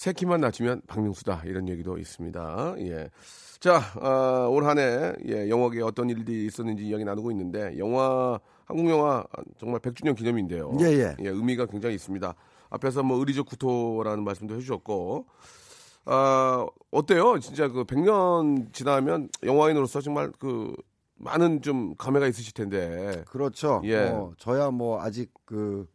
새 0.00 0.14
키만 0.14 0.40
낮추면 0.40 0.80
박명수다 0.86 1.42
이런 1.44 1.68
얘기도 1.68 1.98
있습니다. 1.98 2.76
예. 2.78 3.10
자, 3.58 3.82
어, 4.00 4.48
올 4.48 4.64
한해 4.64 5.12
예, 5.28 5.50
영화계에 5.50 5.82
어떤 5.82 6.08
일들이 6.08 6.46
있었는지 6.46 6.86
이야기 6.86 7.04
나누고 7.04 7.30
있는데 7.32 7.76
영화 7.76 8.40
한국 8.64 8.88
영화 8.88 9.26
정말 9.58 9.78
100주년 9.80 10.16
기념인데요. 10.16 10.74
예, 10.80 10.86
예. 10.86 11.28
의미가 11.28 11.66
굉장히 11.66 11.96
있습니다. 11.96 12.34
앞에서 12.70 13.02
뭐 13.02 13.18
의리적 13.18 13.44
구토라는 13.44 14.24
말씀도 14.24 14.54
해주셨고, 14.54 15.26
아 16.06 16.66
어때요? 16.90 17.38
진짜 17.38 17.68
그 17.68 17.84
100년 17.84 18.72
지나면 18.72 19.28
영화인으로서 19.42 20.00
정말 20.00 20.32
그 20.38 20.74
많은 21.16 21.60
좀 21.60 21.94
감회가 21.96 22.26
있으실 22.26 22.54
텐데. 22.54 23.22
그렇죠. 23.26 23.82
예. 23.84 24.08
뭐 24.08 24.32
저야 24.38 24.70
뭐 24.70 25.02
아직 25.02 25.30
그 25.44 25.86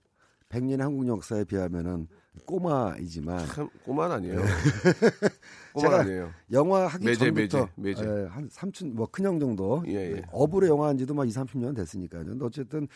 100년의 0.50 0.81
한국 0.81 1.07
역사에 1.07 1.43
비하면은 1.45 2.07
꼬마이지만 2.46 3.46
참 3.48 3.70
꼬만 3.84 4.12
아니에요. 4.12 4.42
네. 4.42 4.46
꼬만 5.74 5.92
제가 5.92 6.00
아니에요. 6.01 6.32
영화 6.51 6.88
하기 6.88 7.06
매제, 7.06 7.25
전부터 7.25 7.70
매제, 7.75 8.04
매제. 8.04 8.22
예, 8.22 8.25
한 8.27 8.48
삼촌 8.51 8.96
뭐 8.96 9.08
큰형 9.08 9.39
정도 9.39 9.84
예, 9.88 10.18
예. 10.18 10.24
어불의 10.32 10.70
영화 10.70 10.89
한 10.89 10.98
지도 10.98 11.13
막 11.13 11.25
2, 11.25 11.30
30년 11.32 11.75
됐으니까요. 11.75 12.25
근데 12.25 12.46
어쨌든 12.46 12.88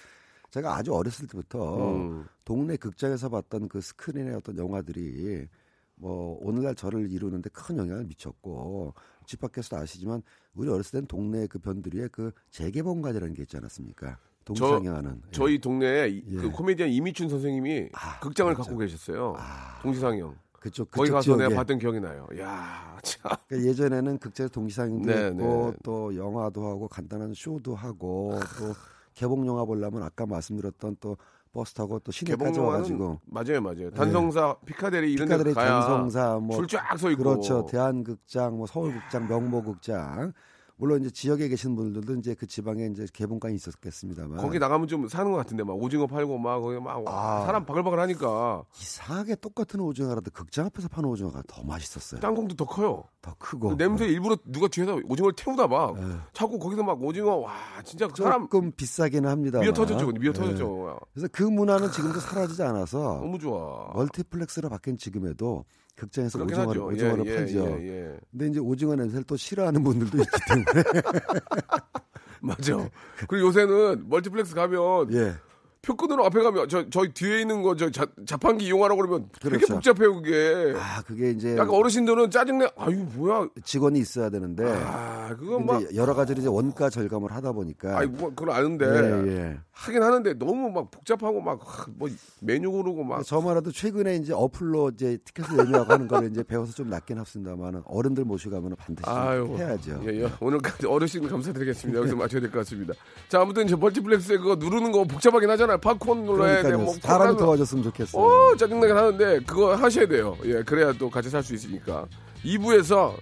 제가 0.51 0.75
아주 0.75 0.93
어렸을 0.93 1.27
때부터 1.27 1.95
음. 1.95 2.25
동네 2.43 2.75
극장에서 2.75 3.29
봤던 3.29 3.69
그 3.69 3.81
스크린의 3.81 4.35
어떤 4.35 4.57
영화들이 4.57 5.47
뭐 5.95 6.37
오늘날 6.41 6.75
저를 6.75 7.11
이루는데 7.11 7.49
큰 7.51 7.77
영향을 7.77 8.05
미쳤고 8.05 8.93
집 9.25 9.41
밖에서도 9.41 9.77
아시지만 9.77 10.23
우리 10.53 10.69
어렸을 10.69 10.99
땐 10.99 11.07
동네 11.07 11.45
그 11.47 11.59
변두리에 11.59 12.07
그 12.07 12.31
재개봉관이라는 12.49 13.33
게 13.33 13.43
있지 13.43 13.57
않았습니까? 13.57 14.17
동시상영하는 14.55 15.21
예. 15.25 15.31
저희 15.31 15.59
동네에 15.59 16.07
이- 16.09 16.23
예. 16.27 16.37
그 16.37 16.51
코미디언 16.51 16.89
이미춘 16.89 17.29
선생님이 17.29 17.89
아, 17.93 18.19
극장을 18.19 18.51
맞아. 18.53 18.63
갖고 18.63 18.77
계셨어요. 18.77 19.35
아. 19.37 19.79
동시상영. 19.81 20.35
그쪽 20.59 20.91
거기 20.91 21.03
그쪽 21.03 21.13
가서 21.15 21.23
지역에 21.23 21.43
내가 21.43 21.55
봤던 21.61 21.79
기억이 21.79 22.01
나요. 22.01 22.27
야, 22.39 22.97
참. 23.01 23.31
그러니까 23.47 23.69
예전에는 23.69 24.17
극장에서 24.17 24.51
동시상영도 24.51 25.07
네, 25.09 25.25
했고 25.27 25.71
네. 25.71 25.77
또 25.83 26.15
영화도 26.17 26.67
하고 26.67 26.87
간단한 26.89 27.33
쇼도 27.33 27.75
하고 27.75 28.37
또 28.59 28.73
개봉 29.13 29.47
영화 29.47 29.63
보려면 29.63 30.03
아까 30.03 30.25
말씀드렸던 30.25 30.97
또 30.99 31.15
버스 31.53 31.73
타고 31.73 31.97
또 31.99 32.11
시내까지 32.11 32.59
와가지고 32.59 33.21
맞아요, 33.25 33.61
맞아요. 33.61 33.89
단성사, 33.91 34.57
피카디리 34.65 35.11
이런 35.13 35.29
데 35.29 35.35
피카디리 35.35 35.53
가야 35.55 35.79
단성사 35.79 36.39
뭐 36.39 36.55
줄 36.55 36.67
쫙 36.67 36.97
서 36.97 37.09
있고. 37.11 37.23
그렇죠 37.23 37.65
대한극장 37.65 38.57
뭐 38.57 38.67
서울극장 38.67 39.27
명보극장 39.29 40.33
물론 40.79 41.01
이제 41.01 41.09
지역에 41.09 41.49
계신 41.49 41.75
분들도 41.75 42.15
이제 42.15 42.33
그 42.33 42.47
지방에 42.47 42.85
이제 42.85 43.05
개봉관이 43.11 43.53
있었겠습니다만 43.55 44.37
거기 44.37 44.59
나가면 44.59 44.87
좀 44.87 45.09
사는 45.09 45.29
것 45.29 45.37
같은데 45.37 45.63
막 45.63 45.73
오징어 45.73 46.07
팔고 46.07 46.37
막 46.37 46.61
거기 46.61 46.79
막 46.79 47.03
아. 47.05 47.43
사람 47.45 47.65
바글바글 47.65 47.99
하니까 47.99 48.63
이상하게 48.79 49.35
똑같은 49.35 49.81
오징어라도 49.81 50.31
극장 50.31 50.65
앞에서 50.67 50.87
파는 50.87 51.09
오징어가 51.09 51.43
더 51.47 51.63
맛있었어요. 51.63 52.21
땅콩도 52.21 52.55
더 52.55 52.63
커요. 52.63 53.03
더 53.21 53.35
크고 53.37 53.75
냄새 53.75 54.05
일부러 54.05 54.37
누가 54.45 54.69
뒤에서 54.69 54.97
오징어를 55.03 55.35
태우나 55.35 55.67
봐. 55.67 55.93
네. 55.97 56.15
자꾸 56.31 56.57
거기서 56.57 56.81
막 56.81 57.03
오징어 57.03 57.35
와 57.35 57.53
진짜 57.83 58.07
사람 58.15 58.43
조금 58.43 58.71
비싸기는 58.71 59.29
합니다. 59.29 59.59
미어 59.59 59.73
터졌죠. 59.73 60.13
미어 60.13 60.31
터졌죠. 60.31 60.97
그래서 61.13 61.27
그 61.33 61.43
문화는 61.43 61.91
지금도 61.91 62.21
사라지지 62.21 62.63
않아서 62.63 63.19
너무 63.19 63.37
좋아. 63.37 63.91
멀티플렉스로 63.95 64.69
바뀐 64.69 64.97
지금에도 64.97 65.65
극장에서 65.99 66.43
오징어를. 66.43 66.81
오징어를 66.81 67.25
예, 67.25 67.31
예, 67.31 67.35
팔죠. 67.35 67.77
예, 67.81 67.87
예. 67.87 68.17
근데 68.31 68.47
이제 68.47 68.59
오징어 68.59 68.95
냄새를 68.95 69.23
또 69.25 69.35
싫어하는 69.35 69.83
분들도 69.83 70.17
있기 70.17 70.37
때문에 70.47 70.83
맞아. 72.41 72.89
그리고 73.27 73.47
요새는 73.47 74.05
멀티플렉스 74.09 74.55
가면 74.55 75.13
예. 75.13 75.33
표 75.81 75.91
끊으러 75.91 76.25
앞에 76.25 76.41
가면 76.43 76.67
저 76.67 76.89
저희 76.89 77.13
뒤에 77.13 77.41
있는 77.41 77.61
거 77.63 77.75
저 77.75 77.89
자판기 78.25 78.65
이용하라고 78.65 79.01
그러면 79.01 79.29
되게 79.39 79.55
그렇죠. 79.57 79.75
복잡해요 79.75 80.15
그게. 80.21 80.73
아 80.77 81.01
그게 81.03 81.31
이제 81.31 81.53
약간 81.53 81.69
어르신들은 81.69 82.29
짜증내. 82.31 82.67
아유 82.77 83.05
뭐야. 83.15 83.47
직원이 83.63 83.99
있어야 83.99 84.29
되는데 84.29 84.65
아 84.83 85.35
그거 85.39 85.59
막. 85.59 85.95
여러 85.95 86.13
가지로 86.13 86.39
이제 86.39 86.49
원가 86.49 86.89
절감을 86.89 87.31
하다 87.31 87.53
보니까 87.53 87.97
아이 87.99 88.07
뭐 88.07 88.29
그건 88.35 88.53
아는데 88.53 88.85
예, 88.85 89.31
예. 89.31 89.57
하긴 89.71 90.03
하는데 90.03 90.33
너무 90.33 90.69
막 90.69 90.91
복잡하고 90.91 91.39
막 91.41 91.59
뭐 91.97 92.09
메뉴 92.41 92.71
고르고 92.71 93.03
막 93.03 93.23
저만해도 93.23 93.71
최근에 93.71 94.17
이제 94.17 94.33
어플로 94.33 94.91
이제 94.93 95.17
티켓을 95.23 95.59
예매하고 95.59 95.93
하는 95.93 96.07
거를 96.07 96.29
이제 96.29 96.43
배워서 96.43 96.73
좀 96.73 96.89
낫긴 96.89 97.17
합습니다만 97.19 97.83
어른들 97.85 98.25
모시고 98.25 98.51
가면 98.55 98.75
반드시 98.77 99.09
아유, 99.09 99.55
해야죠. 99.57 100.01
예, 100.05 100.23
예. 100.23 100.31
오늘까지 100.41 100.85
어르신 100.87 101.27
감사드리겠습니다. 101.27 101.99
여기서 101.99 102.15
마쳐야 102.17 102.41
될 102.41 102.51
것 102.51 102.59
같습니다. 102.59 102.93
자, 103.29 103.41
아무튼 103.41 103.65
이제 103.65 103.75
멀티플렉스에 103.75 104.37
그거 104.37 104.55
누르는 104.55 104.91
거 104.91 105.03
복잡하긴 105.05 105.49
하잖아 105.49 105.68
요. 105.73 105.77
팝콘 105.77 106.25
눌러야 106.25 106.63
돼. 106.63 106.75
뭐 106.75 106.93
사람이 107.01 107.37
도와줬으면 107.37 107.83
좋겠어요. 107.85 108.21
오, 108.23 108.55
짜증나긴 108.55 108.95
하는데 108.95 109.39
그거 109.45 109.75
하셔야 109.75 110.07
돼요. 110.07 110.35
예, 110.45 110.61
그래야 110.63 110.91
또 110.93 111.09
같이 111.09 111.29
살 111.29 111.43
수 111.43 111.53
있으니까. 111.55 112.05
2부에서 112.43 113.13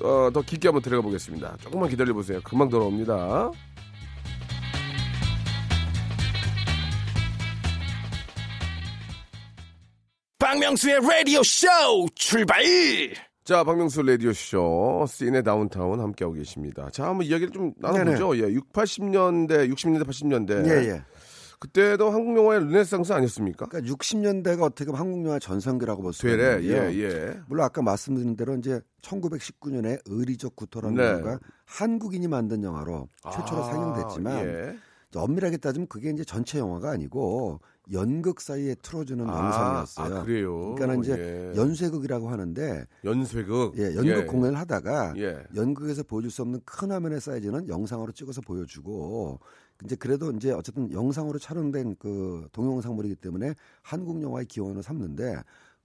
어, 0.00 0.30
더 0.32 0.42
깊게 0.42 0.68
한번 0.68 0.80
들어가 0.82 1.02
보겠습니다. 1.02 1.56
조금만 1.60 1.88
기다려 1.88 2.12
보세요. 2.14 2.40
금방 2.44 2.68
돌아옵니다. 2.68 3.50
박명수의 10.38 11.00
라디오 11.00 11.42
쇼 11.42 11.66
출발! 12.14 12.62
자, 13.44 13.64
박명수 13.64 14.02
라디오 14.02 14.32
쇼, 14.34 15.06
씬의 15.08 15.42
다운타운 15.42 16.00
함께하고 16.00 16.34
계십니다. 16.34 16.88
자, 16.92 17.04
한번 17.06 17.26
이야기를 17.26 17.50
좀 17.52 17.72
나눠보죠. 17.78 18.36
예, 18.36 18.52
6, 18.52 18.72
80년대, 18.74 19.72
60년대, 19.72 20.06
80년대. 20.06 20.68
예, 20.68 20.90
예. 20.90 21.02
그때도 21.58 22.10
한국 22.10 22.36
영화의 22.36 22.60
르네상스 22.60 23.12
아니었습니까? 23.12 23.66
그러니까 23.66 23.92
60년대가 23.92 24.62
어떻게 24.62 24.86
보면 24.86 25.00
한국 25.00 25.24
영화 25.26 25.38
전성기라고 25.38 26.02
볼 26.02 26.12
수 26.12 26.28
있는데요. 26.28 26.90
예, 26.92 26.98
예. 27.00 27.40
물론 27.48 27.64
아까 27.64 27.82
말씀드린 27.82 28.36
대로 28.36 28.54
이제 28.56 28.80
1919년에 29.02 30.00
의리적 30.06 30.54
구토라는 30.56 30.96
네. 30.96 31.04
영화가 31.04 31.40
한국인이 31.66 32.28
만든 32.28 32.62
영화로 32.62 33.08
최초로 33.32 33.64
아, 33.64 33.70
상영됐지만 33.70 34.46
예. 34.46 34.76
엄밀하게 35.14 35.56
따지면 35.56 35.88
그게 35.88 36.10
이제 36.10 36.22
전체 36.24 36.58
영화가 36.58 36.90
아니고 36.90 37.60
연극 37.92 38.40
사이에 38.42 38.74
틀어주는 38.82 39.28
아, 39.28 39.32
영상이었어요. 39.46 40.16
아, 40.18 40.22
그래요? 40.22 40.74
그러니까 40.74 41.02
이제 41.02 41.52
예. 41.54 41.58
연쇄극이라고 41.58 42.28
하는데 42.28 42.84
연쇄극. 43.04 43.78
예, 43.78 43.96
연극 43.96 44.26
공연을 44.26 44.58
하다가 44.58 45.14
예. 45.16 45.42
연극에서 45.56 46.02
보여줄 46.02 46.30
수 46.30 46.42
없는 46.42 46.60
큰 46.64 46.92
화면의 46.92 47.20
사이즈는 47.20 47.66
영상으로 47.68 48.12
찍어서 48.12 48.42
보여주고 48.42 49.40
이제 49.84 49.94
그래도 49.96 50.30
이제 50.32 50.50
어쨌든 50.50 50.90
영상으로 50.92 51.38
촬영된 51.38 51.96
그 51.98 52.48
동영상물이기 52.52 53.16
때문에 53.16 53.54
한국 53.82 54.22
영화의 54.22 54.46
기원을 54.46 54.82
삼는데 54.82 55.36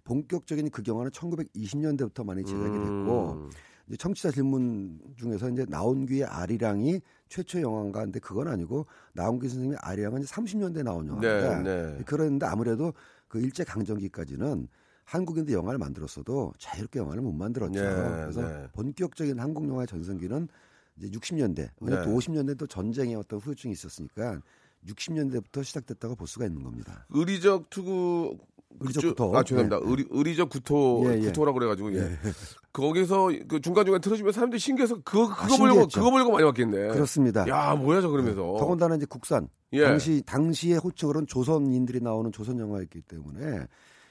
본격적인 0.04 0.70
그 0.72 0.84
영화는 0.86 1.12
1920년대부터 1.12 2.26
많이 2.26 2.44
제작이 2.44 2.72
됐고 2.72 3.34
음. 3.34 3.50
이제 3.88 3.98
청취자 3.98 4.32
질문 4.32 5.00
중에서 5.18 5.50
이제 5.50 5.66
나온귀의 5.68 6.26
아리랑이 6.26 7.02
최초 7.30 7.62
영화인가 7.62 8.02
근데 8.02 8.20
그건 8.20 8.48
아니고 8.48 8.86
나온귀 9.14 9.48
선생님의 9.48 9.78
아리랑은 9.82 10.22
이제 10.22 10.34
30년대 10.34 10.84
나온 10.84 11.08
영화입니다. 11.08 11.62
네, 11.62 11.96
네. 11.98 12.04
그런데 12.06 12.46
아무래도 12.46 12.94
그 13.28 13.40
일제 13.40 13.64
강점기까지는 13.64 14.68
한국인들 15.06 15.54
영화를 15.54 15.80
만들었어도 15.80 16.54
자유롭게 16.58 17.00
영화를 17.00 17.22
못 17.22 17.34
만들었죠. 17.34 17.82
네, 17.82 18.22
그래서 18.22 18.42
네. 18.42 18.68
본격적인 18.74 19.40
한국 19.40 19.68
영화의 19.68 19.88
전성기는 19.88 20.48
이제 20.98 21.10
60년대, 21.10 21.56
네. 21.56 21.72
또 22.04 22.18
50년대 22.18 22.58
또 22.58 22.68
전쟁의 22.68 23.16
어떤 23.16 23.40
후유증이 23.40 23.72
있었으니까 23.72 24.42
60년대부터 24.88 25.64
시작됐다고 25.64 26.16
볼 26.16 26.28
수가 26.28 26.46
있는 26.46 26.64
겁니다. 26.64 27.06
의리적 27.10 27.70
투구 27.70 28.38
의리적 28.80 29.04
구토. 29.04 29.38
아 29.38 29.44
죄송합니다. 29.44 29.80
네. 29.80 29.86
의리, 29.86 30.06
의리적 30.10 30.50
구토 30.50 31.04
예, 31.06 31.18
예. 31.18 31.26
구토라고 31.28 31.60
그래가지고 31.60 31.94
예. 31.96 32.18
거기서 32.72 33.30
그 33.48 33.62
중간 33.62 33.86
중간 33.86 34.02
틀어주면 34.02 34.34
사람들이 34.34 34.60
신기해서 34.60 34.96
그거 35.04 35.28
그거 35.30 35.54
아, 35.54 35.58
보려고 35.58 35.82
신기했죠. 35.82 36.00
그거 36.00 36.12
보려고 36.12 36.32
많이 36.32 36.44
왔겠네. 36.44 36.88
그렇습니다. 36.90 37.48
야 37.48 37.76
뭐야 37.76 38.02
저 38.02 38.10
그러면서. 38.10 38.42
더군다나 38.60 38.96
이제 38.96 39.06
국산 39.06 39.48
예. 39.74 39.84
당시 39.84 40.24
당시의 40.26 40.80
호칭으로는 40.80 41.28
조선인들이 41.28 42.02
나오는 42.02 42.32
조선 42.32 42.60
영화였기 42.60 43.02
때문에 43.02 43.68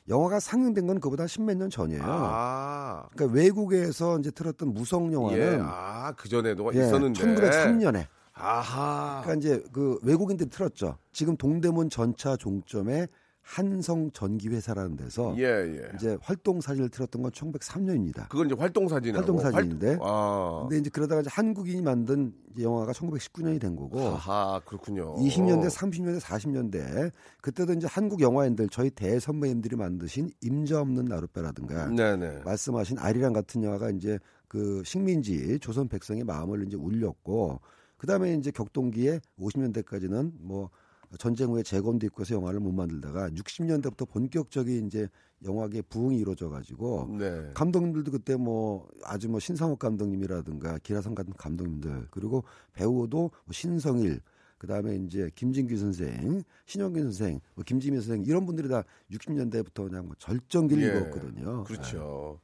영화가 0.09 0.41
상영된 0.41 0.87
건 0.87 1.01
그보다 1.01 1.27
십몇 1.27 1.57
년 1.57 1.71
전이에요. 1.71 2.03
아. 2.05 3.09
그러니까 3.15 3.37
외국에서 3.39 4.19
이제 4.19 4.31
틀었던 4.31 4.75
무성 4.75 5.13
영화는 5.13 5.39
예. 5.39 5.59
아 5.63 6.13
그 6.17 6.29
전에도 6.29 6.71
예, 6.75 6.81
있었는데. 6.81 7.21
1903년에 7.23 8.07
아하. 8.35 9.21
그러니까 9.23 9.35
이제 9.35 9.65
그 9.73 9.99
외국인들이 10.03 10.49
틀었죠. 10.51 10.97
지금 11.13 11.37
동대문 11.37 11.91
전차 11.91 12.37
종점에 12.37 13.07
한성 13.53 14.11
전기회사라는 14.13 14.97
데서 14.97 15.35
예 15.37 15.45
예. 15.45 15.93
이제 15.95 16.17
활동 16.23 16.63
사진을 16.63 16.89
틀었던 16.89 17.21
건 17.21 17.31
1903년입니다. 17.33 18.27
그건 18.31 18.47
이제 18.47 18.55
활동 18.59 18.89
사진이고. 18.89 19.19
활동 19.19 19.39
사진인데. 19.39 19.99
아. 20.01 20.61
근데 20.63 20.79
이제 20.79 20.89
그러다가 20.89 21.21
이제 21.21 21.29
한국인이 21.31 21.83
만든 21.83 22.33
영화가 22.59 22.93
1919년이 22.93 23.61
된 23.61 23.77
거고 23.77 24.01
아하 24.01 24.59
그렇군요. 24.65 25.17
20년대, 25.17 25.69
30년대, 25.69 26.19
40년대 26.21 27.11
그때도 27.43 27.75
이제 27.75 27.87
한국 27.91 28.23
영화인들 28.23 28.71
저희 28.71 28.89
대선배님들이 28.89 29.77
만드신 29.77 30.31
임자 30.41 30.81
없는 30.81 31.05
나룻배라든가 31.05 31.91
네네. 31.91 32.45
말씀하신 32.47 32.99
아리랑 32.99 33.35
같은 33.35 33.63
영화가 33.63 33.91
이제 33.91 34.19
그 34.49 34.83
식민지 34.87 35.59
조선 35.61 35.89
백성의 35.89 36.25
마음을 36.25 36.67
이제 36.67 36.79
울렸고 36.79 37.61
그다음에 37.99 38.33
이제 38.33 38.51
격동기에 38.51 39.21
50년대까지는 39.39 40.33
뭐 40.41 40.71
전쟁 41.19 41.51
후에 41.51 41.63
재건도 41.63 42.07
있고 42.07 42.23
해서 42.23 42.35
영화를 42.35 42.61
못 42.61 42.73
만들다가 42.73 43.29
60년대부터 43.31 44.09
본격적인 44.09 44.87
이제 44.87 45.09
영화계 45.45 45.83
부흥이 45.83 46.19
이루어져 46.19 46.49
가지고 46.49 47.09
네. 47.19 47.51
감독님들도 47.55 48.11
그때 48.13 48.37
뭐 48.37 48.89
아주 49.05 49.29
뭐 49.29 49.41
신상옥 49.41 49.79
감독님이라든가 49.79 50.79
기라성 50.79 51.15
같은 51.15 51.33
감독님들 51.35 52.09
그리고 52.11 52.45
배우도 52.73 53.19
뭐 53.19 53.53
신성일 53.53 54.21
그다음에 54.59 54.95
이제 54.95 55.29
김진규 55.35 55.77
선생, 55.77 56.45
신영균 56.67 57.03
선생, 57.11 57.41
뭐 57.57 57.65
김지미 57.65 58.01
선생 58.01 58.25
이런 58.25 58.47
분들이 58.47 58.69
다 58.69 58.85
60년대부터 59.11 59.89
그냥 59.89 60.07
뭐 60.07 60.15
절정기를 60.21 60.83
예. 60.85 60.87
이뤘거든요. 60.87 61.65
그렇죠. 61.65 62.39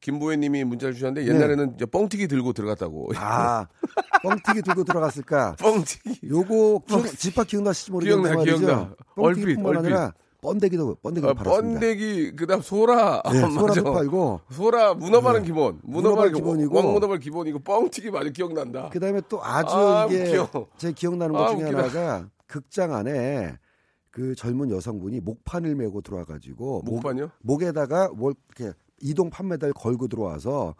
김보혜님이 0.00 0.64
문자를 0.64 0.94
주셨는데 0.94 1.28
옛날에는 1.28 1.74
이제 1.74 1.86
뻥튀기 1.86 2.26
들고 2.28 2.52
들어갔다고. 2.52 3.10
아, 3.16 3.66
뻥튀기 4.22 4.62
들고 4.62 4.84
들어갔을까? 4.84 5.56
뻥튀기. 5.60 6.20
요거 6.28 6.82
기억, 6.86 7.06
집합 7.18 7.46
기억나실지 7.46 7.92
모르겠는데 7.92 8.44
기억나. 8.44 8.66
기억나. 8.66 8.94
얼핏, 9.16 9.58
아니라 9.58 10.14
번데기도 10.40 10.94
번데기도 11.02 11.30
아, 11.30 11.34
팔았습니다. 11.34 11.80
번데기 11.80 12.34
그다음 12.34 12.62
소라 12.62 13.22
네, 13.30 13.42
아, 13.42 13.50
소라도. 13.50 13.92
팔고 13.92 14.40
소라 14.50 14.94
문어발은 14.94 15.40
네. 15.42 15.46
기본 15.46 15.80
문어발 15.82 16.32
기본이고. 16.32 16.74
왕문어발 16.76 17.18
기본이고 17.18 17.58
뻥튀기 17.58 18.10
아주 18.14 18.32
기억난다. 18.32 18.88
그다음에 18.88 19.20
또 19.28 19.44
아주 19.44 19.74
아, 19.76 20.06
이게 20.10 20.38
웃겨. 20.38 20.66
제 20.78 20.92
기억나는 20.92 21.34
것 21.34 21.44
아, 21.44 21.56
중에. 21.56 21.64
하나가 21.64 22.26
극장 22.46 22.94
안에 22.94 23.58
그 24.10 24.34
젊은 24.34 24.70
여성분이 24.70 25.20
목판을 25.20 25.74
메고 25.74 26.00
들어와가지고 26.00 26.82
목- 26.86 26.94
목판이요? 26.96 27.30
목 27.42 27.62
에다가 27.62 28.08
뭘 28.08 28.32
이렇게 28.58 28.74
이동 29.00 29.30
판매다를 29.30 29.72
걸고 29.74 30.08
들어와서 30.08 30.74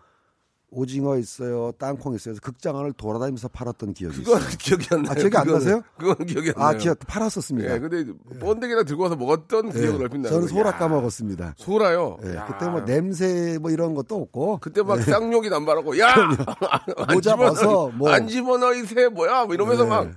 오징어 0.73 1.17
있어요, 1.19 1.73
땅콩 1.81 2.15
있어요. 2.15 2.37
극장 2.41 2.79
안을 2.79 2.93
돌아다니면서 2.93 3.49
팔았던 3.49 3.93
기억이 3.93 4.19
그건 4.23 4.39
있어요. 4.41 4.51
기억이 4.57 4.87
안 4.93 5.03
나요. 5.03 5.11
아, 5.11 5.15
기억이 5.17 5.37
안 5.37 5.45
그거는- 5.45 5.53
나세요? 5.55 5.83
그건 5.99 6.27
기억이 6.27 6.53
안 6.55 6.63
아, 6.63 6.71
나요. 6.71 6.79
기억 6.79 6.99
팔았었습니다. 7.09 7.75
예, 7.75 7.79
근데 7.81 8.13
번데기나 8.39 8.85
들고 8.85 9.03
와서 9.03 9.17
먹었던 9.17 9.73
예, 9.75 9.81
기억을 9.81 10.03
얼핏 10.03 10.19
나요. 10.21 10.33
저는 10.33 10.47
소라 10.47 10.77
까먹었습니다. 10.79 11.55
소라요. 11.57 12.19
예, 12.25 12.37
야. 12.37 12.45
그때 12.47 12.69
뭐 12.71 12.85
냄새 12.85 13.59
뭐 13.61 13.73
이런 13.73 13.95
것도 13.95 14.15
없고 14.15 14.59
그때 14.61 14.85
막 14.85 15.03
쌍욕이 15.03 15.51
남발하고 15.51 15.99
야! 15.99 16.15
안 16.99 17.15
모자 17.17 17.33
집어넣어, 17.33 17.51
벗어, 17.53 17.89
뭐. 17.97 18.11
안 18.13 18.29
집어넣어 18.29 18.73
이새 18.75 19.09
뭐야? 19.09 19.47
뭐 19.47 19.55
이러면서 19.55 19.83
네. 19.83 19.89
막 19.91 20.09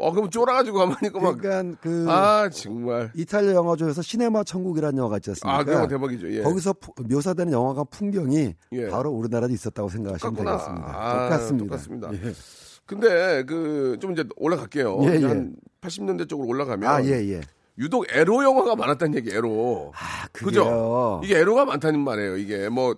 어, 0.00 0.12
그럼 0.12 0.30
쫄아가지고 0.30 0.78
가만히 0.78 0.98
있고 1.08 1.20
막 1.20 1.38
그러니까 1.38 1.78
그 1.82 2.06
아, 2.08 2.48
정말. 2.50 3.12
이탈리아 3.14 3.52
영화조에서 3.54 4.02
시네마 4.02 4.44
천국이라는 4.44 4.96
영화가 4.98 5.18
있지 5.18 5.30
않습니까? 5.30 5.58
아, 5.58 5.62
그거 5.64 5.86
대박이죠. 5.86 6.32
예. 6.32 6.42
거기서 6.42 6.72
푸- 6.74 6.92
묘사되는 7.08 7.52
영화가 7.52 7.84
풍경이 7.84 8.54
예. 8.72 8.88
바로 8.88 9.10
우리나라도 9.10 9.52
있었다고 9.52 9.88
생각하시면 9.90 10.34
똑같구나. 10.34 10.56
되겠습니다. 10.58 10.86
아, 10.96 11.22
똑같습니다. 11.28 11.64
똑같습니다. 11.66 12.10
예. 12.14 12.32
근데 12.86 13.44
그 13.44 13.96
좀 14.00 14.12
이제 14.12 14.24
올라갈게요. 14.36 14.98
예, 15.04 15.20
예. 15.20 15.24
한 15.26 15.54
80년대 15.82 16.28
쪽으로 16.28 16.48
올라가면 16.48 16.88
아, 16.90 17.04
예, 17.04 17.10
예. 17.34 17.40
유독 17.78 18.04
에로 18.10 18.42
영화가 18.42 18.74
많았다는 18.76 19.14
얘기 19.16 19.30
에로. 19.34 19.92
아? 19.94 20.26
그죠? 20.32 21.20
이게 21.24 21.38
에로가 21.38 21.64
많다는 21.66 22.00
말이에요. 22.00 22.36
이게 22.36 22.68
뭐 22.68 22.94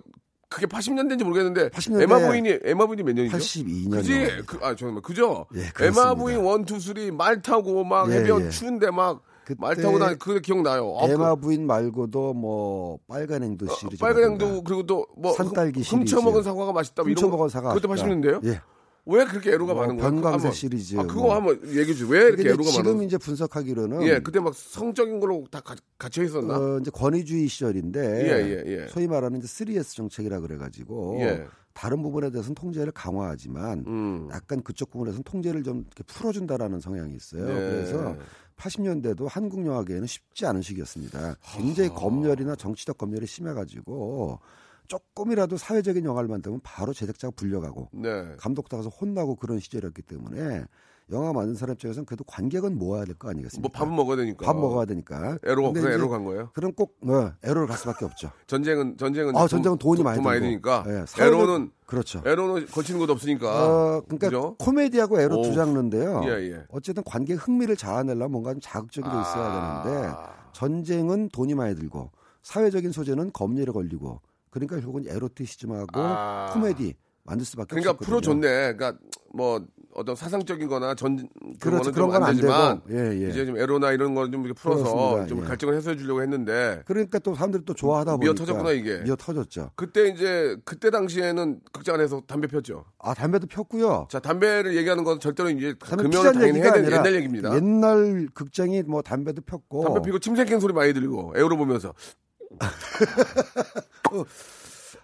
그게 0.53 0.65
80년대인지 0.67 1.23
모르겠는데 1.23 1.69
80년대 1.69 2.01
애마 2.03 2.19
부인이 2.19 2.59
애마 2.63 2.85
부인이 2.85 3.03
몇 3.03 3.13
년이죠? 3.13 3.37
82년. 3.37 3.91
그지? 3.91 4.27
그, 4.45 4.57
아, 4.61 4.75
잠깐만. 4.75 5.01
그죠? 5.01 5.45
예, 5.55 5.65
애마. 5.85 6.13
부인 6.15 6.37
one, 6.37 6.65
two, 6.65 6.79
three 6.79 7.11
말 7.11 7.41
타고 7.41 7.83
막 7.83 8.09
예, 8.11 8.17
해변 8.17 8.45
예. 8.45 8.49
추운데 8.49 8.91
막 8.91 9.21
말 9.57 9.75
타고 9.75 9.99
다니 9.99 10.17
그게 10.19 10.39
기억나요. 10.39 10.95
아, 11.01 11.05
애마 11.09 11.35
그, 11.35 11.41
부인 11.41 11.67
말고도 11.67 12.33
뭐 12.33 12.97
빨간 13.09 13.43
앵두 13.43 13.67
시리즈. 13.75 13.97
빨간 13.99 14.23
앵두 14.31 14.63
그리고 14.63 14.85
또 14.85 15.05
뭐 15.17 15.33
산딸기 15.33 15.81
훔쳐 15.81 16.05
시리즈. 16.05 16.15
먹은 16.15 16.43
사과가 16.43 16.71
맛있다. 16.71 17.03
뭐. 17.03 17.09
훔쳐먹은 17.09 17.49
사과. 17.49 17.73
그것도 17.73 17.93
80년대요? 17.93 18.45
예. 18.45 18.61
왜 19.05 19.25
그렇게 19.25 19.51
에로가 19.51 19.73
뭐 19.73 19.83
많은 19.83 19.97
거야? 19.97 20.09
변광세 20.09 20.51
시리즈, 20.51 20.97
아, 20.97 21.03
그거 21.03 21.23
뭐. 21.23 21.35
한번 21.35 21.59
얘기해 21.67 21.93
주세요. 21.93 22.07
왜 22.07 22.19
이렇게 22.19 22.35
근데 22.37 22.49
에로가 22.51 22.69
지금 22.69 22.91
많은 22.93 23.05
이제 23.05 23.17
분석하기로는 23.17 24.03
예, 24.03 24.19
그때 24.19 24.39
막 24.39 24.55
성적인 24.55 25.19
걸로 25.19 25.43
다 25.51 25.59
가, 25.59 25.75
갇혀 25.97 26.23
있었나? 26.23 26.57
어, 26.57 26.79
이제 26.79 26.89
권위주의 26.89 27.47
시절인데 27.47 27.99
예, 27.99 28.47
예, 28.47 28.63
예. 28.65 28.87
소위 28.87 29.07
말하는 29.07 29.39
이제 29.39 29.47
3S 29.47 29.95
정책이라 29.95 30.39
그래 30.39 30.57
가지고 30.57 31.17
예. 31.19 31.45
다른 31.73 32.01
부분에 32.01 32.29
대해서는 32.29 32.55
통제를 32.55 32.91
강화하지만 32.93 33.83
음. 33.87 34.29
약간 34.31 34.61
그쪽 34.61 34.91
부분에서는 34.91 35.23
통제를 35.23 35.63
좀 35.63 35.79
이렇게 35.79 36.03
풀어준다라는 36.03 36.79
성향이 36.79 37.15
있어요. 37.15 37.45
네. 37.45 37.53
그래서 37.53 38.15
80년대도 38.57 39.27
한국 39.27 39.65
영화계에는 39.65 40.07
쉽지 40.07 40.45
않은 40.45 40.61
시기였습니다. 40.61 41.35
굉장히 41.41 41.89
검열이나 41.89 42.55
정치적 42.55 42.97
검열이 42.99 43.25
심해가지고 43.25 44.39
조금이라도 44.87 45.57
사회적인 45.57 46.05
영화를 46.05 46.27
만들면 46.29 46.61
바로 46.63 46.93
제작자가 46.93 47.31
불려가고 47.35 47.89
네. 47.93 48.35
감독도 48.37 48.77
가서 48.77 48.89
혼나고 48.89 49.35
그런 49.35 49.59
시절이었기 49.59 50.01
때문에 50.03 50.65
영화 51.11 51.33
만든 51.33 51.53
사람 51.55 51.73
입장에서는 51.73 52.05
그래도 52.05 52.23
관객은 52.23 52.77
모아야 52.77 53.03
될 53.03 53.15
거 53.15 53.29
아니겠습니까? 53.29 53.61
뭐 53.61 53.71
밥은 53.85 53.95
먹어야 53.95 54.15
되니까. 54.17 54.45
밥 54.45 54.55
먹어야 54.55 54.85
되니까. 54.85 55.37
에로 55.43 55.63
근데 55.73 55.81
그 55.81 55.89
에로 55.89 56.07
간 56.09 56.23
거예요? 56.23 56.49
그럼 56.53 56.71
꼭 56.73 56.95
어, 57.05 57.33
에로를 57.43 57.67
갈 57.67 57.77
수밖에 57.77 58.05
없죠. 58.05 58.31
전쟁은 58.47 58.97
전쟁은 58.97 59.35
아, 59.35 59.39
돈- 59.39 59.47
전쟁은 59.49 59.77
돈이 59.79 59.97
돈- 59.97 60.03
많이 60.05 60.15
돈 60.15 60.23
많이 60.23 60.39
들고. 60.39 60.49
드니까. 60.51 60.83
예, 60.87 61.03
사회적- 61.03 61.27
에로는 61.27 61.71
그렇죠. 61.85 62.21
에로는 62.25 62.67
거치는 62.67 62.99
것도 63.01 63.11
없으니까. 63.13 63.47
어, 63.47 64.01
그러니까 64.05 64.27
그죠? 64.27 64.55
코미디하고 64.59 65.19
에로 65.19 65.37
오우. 65.37 65.43
두 65.43 65.53
장르인데요. 65.53 66.21
예, 66.25 66.29
예. 66.51 66.63
어쨌든 66.69 67.03
관객 67.03 67.35
흥미를 67.35 67.75
자아내려면 67.75 68.31
뭔가 68.31 68.53
좀 68.53 68.61
자극적인 68.61 69.11
게 69.11 69.19
있어야 69.19 69.83
되는데 69.83 70.07
아. 70.07 70.33
전쟁은 70.53 71.29
돈이 71.33 71.53
많이 71.53 71.75
들고 71.75 72.11
사회적인 72.43 72.91
소재는 72.93 73.31
검열에 73.33 73.71
걸리고 73.73 74.21
그러니까 74.53 74.75
결국은 74.75 75.05
에로티시즘하고 75.07 75.87
아. 75.93 76.51
코미디 76.53 76.93
만들 77.23 77.45
수밖에 77.45 77.69
그러니까 77.69 77.91
없었거든요. 77.91 78.19
풀어줬네. 78.19 78.73
그러니까 78.75 78.99
뭐 79.33 79.65
어떤 79.95 80.15
사상적인,거나 80.15 80.93
전 80.93 81.27
그런 81.59 81.81
그렇죠. 81.81 81.91
그런 81.91 82.09
좀건안안 82.11 82.35
되지만. 82.35 82.81
예, 82.91 83.23
예. 83.23 83.29
이제 83.29 83.45
좀 83.45 83.57
에로나 83.57 83.91
이런 83.93 84.13
거좀 84.13 84.45
이렇게 84.45 84.59
풀어서 84.59 84.83
그렇습니다. 84.83 85.27
좀 85.27 85.41
예. 85.41 85.47
갈증을 85.47 85.75
해소해 85.75 85.95
주려고 85.95 86.21
했는데 86.21 86.83
그러니까 86.85 87.17
또 87.19 87.33
사람들이 87.33 87.63
또 87.65 87.73
좋아하다 87.73 88.17
미어 88.17 88.33
보니까 88.33 88.45
터졌구나, 88.45 88.71
이게. 88.73 88.99
미어 88.99 89.15
터졌죠. 89.15 89.71
그때 89.75 90.09
이제 90.09 90.57
그때 90.65 90.91
당시에는 90.91 91.61
극장 91.71 91.95
안에서 91.95 92.21
담배 92.27 92.47
폈죠. 92.47 92.85
아 92.99 93.13
담배도 93.15 93.47
폈고요. 93.47 94.07
자 94.09 94.19
담배를 94.19 94.75
얘기하는 94.75 95.03
건 95.03 95.19
절대로 95.19 95.49
이제 95.49 95.73
담배 95.79 96.03
금연을 96.03 96.33
당연히 96.33 96.59
해야 96.59 96.73
되는 96.73 96.91
옛날 96.91 97.15
얘기입니다. 97.15 97.55
옛날 97.55 98.27
극장이 98.33 98.83
뭐 98.83 99.01
담배도 99.01 99.41
폈고 99.43 99.83
담배 99.85 100.01
피고 100.01 100.19
침 100.19 100.35
생긴 100.35 100.59
소리 100.59 100.73
많이 100.73 100.93
들리고 100.93 101.33
에어로 101.35 101.57
보면서 101.57 101.93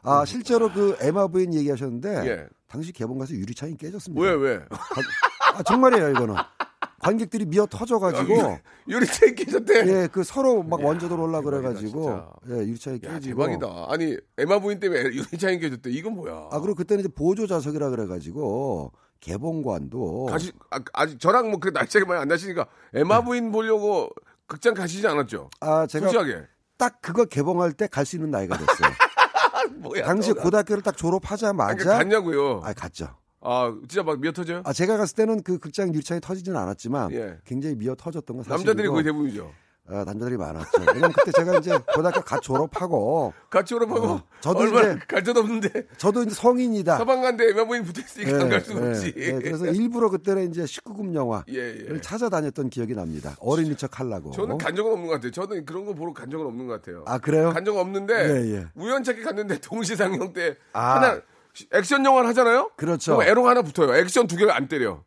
아 0.04 0.26
실제로 0.26 0.72
그 0.72 0.96
에마 1.02 1.28
부인 1.28 1.54
얘기하셨는데 1.54 2.28
예. 2.28 2.48
당시 2.68 2.92
개봉 2.92 3.18
가서 3.18 3.34
유리창이 3.34 3.76
깨졌습니다. 3.78 4.22
왜 4.22 4.34
왜? 4.34 4.66
아, 5.56 5.64
정말이에요 5.64 6.10
이거는. 6.12 6.36
관객들이 7.02 7.46
미어 7.46 7.66
터져가지고 7.66 8.60
유리창이 8.88 9.34
깨졌대. 9.36 9.88
예 10.04 10.08
그 10.12 10.24
서로 10.24 10.64
막 10.64 10.82
먼저 10.82 11.08
들어올라 11.08 11.40
대박이다, 11.40 11.60
그래가지고 11.70 12.02
진짜. 12.04 12.30
예 12.50 12.68
유리창이 12.68 13.00
야, 13.06 13.14
깨지고 13.14 13.42
대박이다. 13.46 13.86
아니 13.90 14.18
에마 14.38 14.60
부인 14.60 14.80
때문에 14.80 15.04
유리창이 15.16 15.60
깨졌대. 15.60 15.90
이건 15.92 16.14
뭐야? 16.16 16.50
아 16.52 16.60
그리고 16.60 16.76
그때는 16.76 17.00
이제 17.06 17.10
보조 17.14 17.48
좌석이라 17.48 17.90
그래가지고 17.90 18.92
개봉관도 19.22 20.26
가시 20.28 20.52
아, 20.72 20.80
아직 20.94 21.20
저랑 21.20 21.50
뭐 21.52 21.60
그 21.60 21.70
날짜가 21.70 22.06
많이 22.06 22.22
안 22.22 22.28
나시니까 22.28 22.68
에마 22.94 23.24
부인 23.24 23.52
보려고 23.52 24.10
극장 24.46 24.74
가시지 24.74 25.06
않았죠? 25.08 25.50
아 25.62 25.88
제가 25.88 26.10
솔직하게. 26.10 26.48
딱 26.80 27.02
그거 27.02 27.26
개봉할 27.26 27.74
때 27.74 27.88
갈 27.88 28.06
수 28.06 28.16
있는 28.16 28.32
나이가 28.32 28.58
됐어요. 28.58 28.90
뭐야? 29.82 30.06
당시 30.06 30.30
또 30.30 30.36
나- 30.38 30.44
고등학교를 30.44 30.82
딱 30.82 30.94
아, 30.94 30.98
졸업하자마자 30.98 31.76
그러니까 31.76 31.98
갔냐고요. 31.98 32.62
아 32.64 32.74
갔죠. 32.74 33.10
아 33.42 33.74
진짜 33.88 34.02
막 34.04 34.20
미어 34.20 34.32
터져요? 34.32 34.62
아 34.66 34.74
제가 34.74 34.98
갔을 34.98 35.16
때는 35.16 35.44
그 35.44 35.60
극장 35.60 35.94
유리창이 35.94 36.22
터지지는 36.22 36.58
않았지만 36.60 37.12
예. 37.12 37.38
굉장히 37.46 37.76
미어 37.76 37.96
터졌던 37.96 38.38
건 38.38 38.44
사실이고 38.44 38.58
남자들이 38.66 38.88
거의 38.88 39.04
대부분이죠. 39.04 39.52
아, 39.92 40.04
남자들이 40.06 40.38
많았죠. 40.38 40.70
왜냐면 40.88 41.12
그때 41.14 41.32
제가 41.32 41.58
이제 41.58 41.78
고등학교 41.94 42.22
갓 42.22 42.42
졸업하고 42.42 43.34
같이 43.50 43.70
졸업하고 43.70 44.08
어, 44.08 44.24
저도 44.40 44.60
얼마나 44.60 44.92
이제- 44.94 45.00
갈 45.08 45.24
데도 45.24 45.40
없는데 45.40 45.88
저도 45.98 46.24
이제 46.24 46.36
성인이다. 46.36 46.98
서방간데 46.98 47.50
에마 47.50 47.66
부인 47.66 47.84
붙어 47.84 48.02
있으니까 48.02 48.42
안갈 48.44 48.62
수가 48.62 48.86
예, 48.86 48.90
없지. 48.90 49.14
예, 49.18 49.32
그래서 49.34 49.66
일부러 49.68 50.10
그때는 50.10 50.50
이제 50.52 50.64
19금 50.64 51.14
영화를 51.16 51.46
예, 51.56 51.96
예. 51.96 52.02
찾아다녔던 52.02 52.70
기억이 52.70 52.94
납니다. 52.94 53.36
어린이 53.40 53.76
척 53.76 54.00
하려고. 54.00 54.32
저는 54.32 54.58
간 54.58 54.76
적은 54.76 54.92
없는 54.92 55.08
것 55.08 55.14
같아요. 55.14 55.32
저는 55.32 55.66
그런 55.66 55.86
거 55.86 55.94
보러 55.94 56.14
간 56.14 56.30
적은 56.30 56.46
없는 56.46 56.68
것 56.68 56.74
같아요. 56.82 57.04
아 57.08 57.18
그래요? 57.18 57.52
간 57.52 57.66
적은 57.66 57.80
없는데 57.82 58.14
예, 58.14 58.56
예. 58.58 58.66
우연찮게 58.76 59.24
갔는데 59.24 59.60
동시 59.60 59.96
상영 59.96 60.34
때 60.34 60.56
아. 60.74 60.96
하나 60.96 61.22
액션 61.74 62.06
영화를 62.06 62.30
하잖아요. 62.30 62.72
그렇죠. 62.78 63.22
에로 63.24 63.48
하나 63.48 63.62
붙어요. 63.64 63.96
액션 63.96 64.28
두 64.28 64.38
개를 64.38 64.52
안 64.52 64.68
때려. 64.68 65.04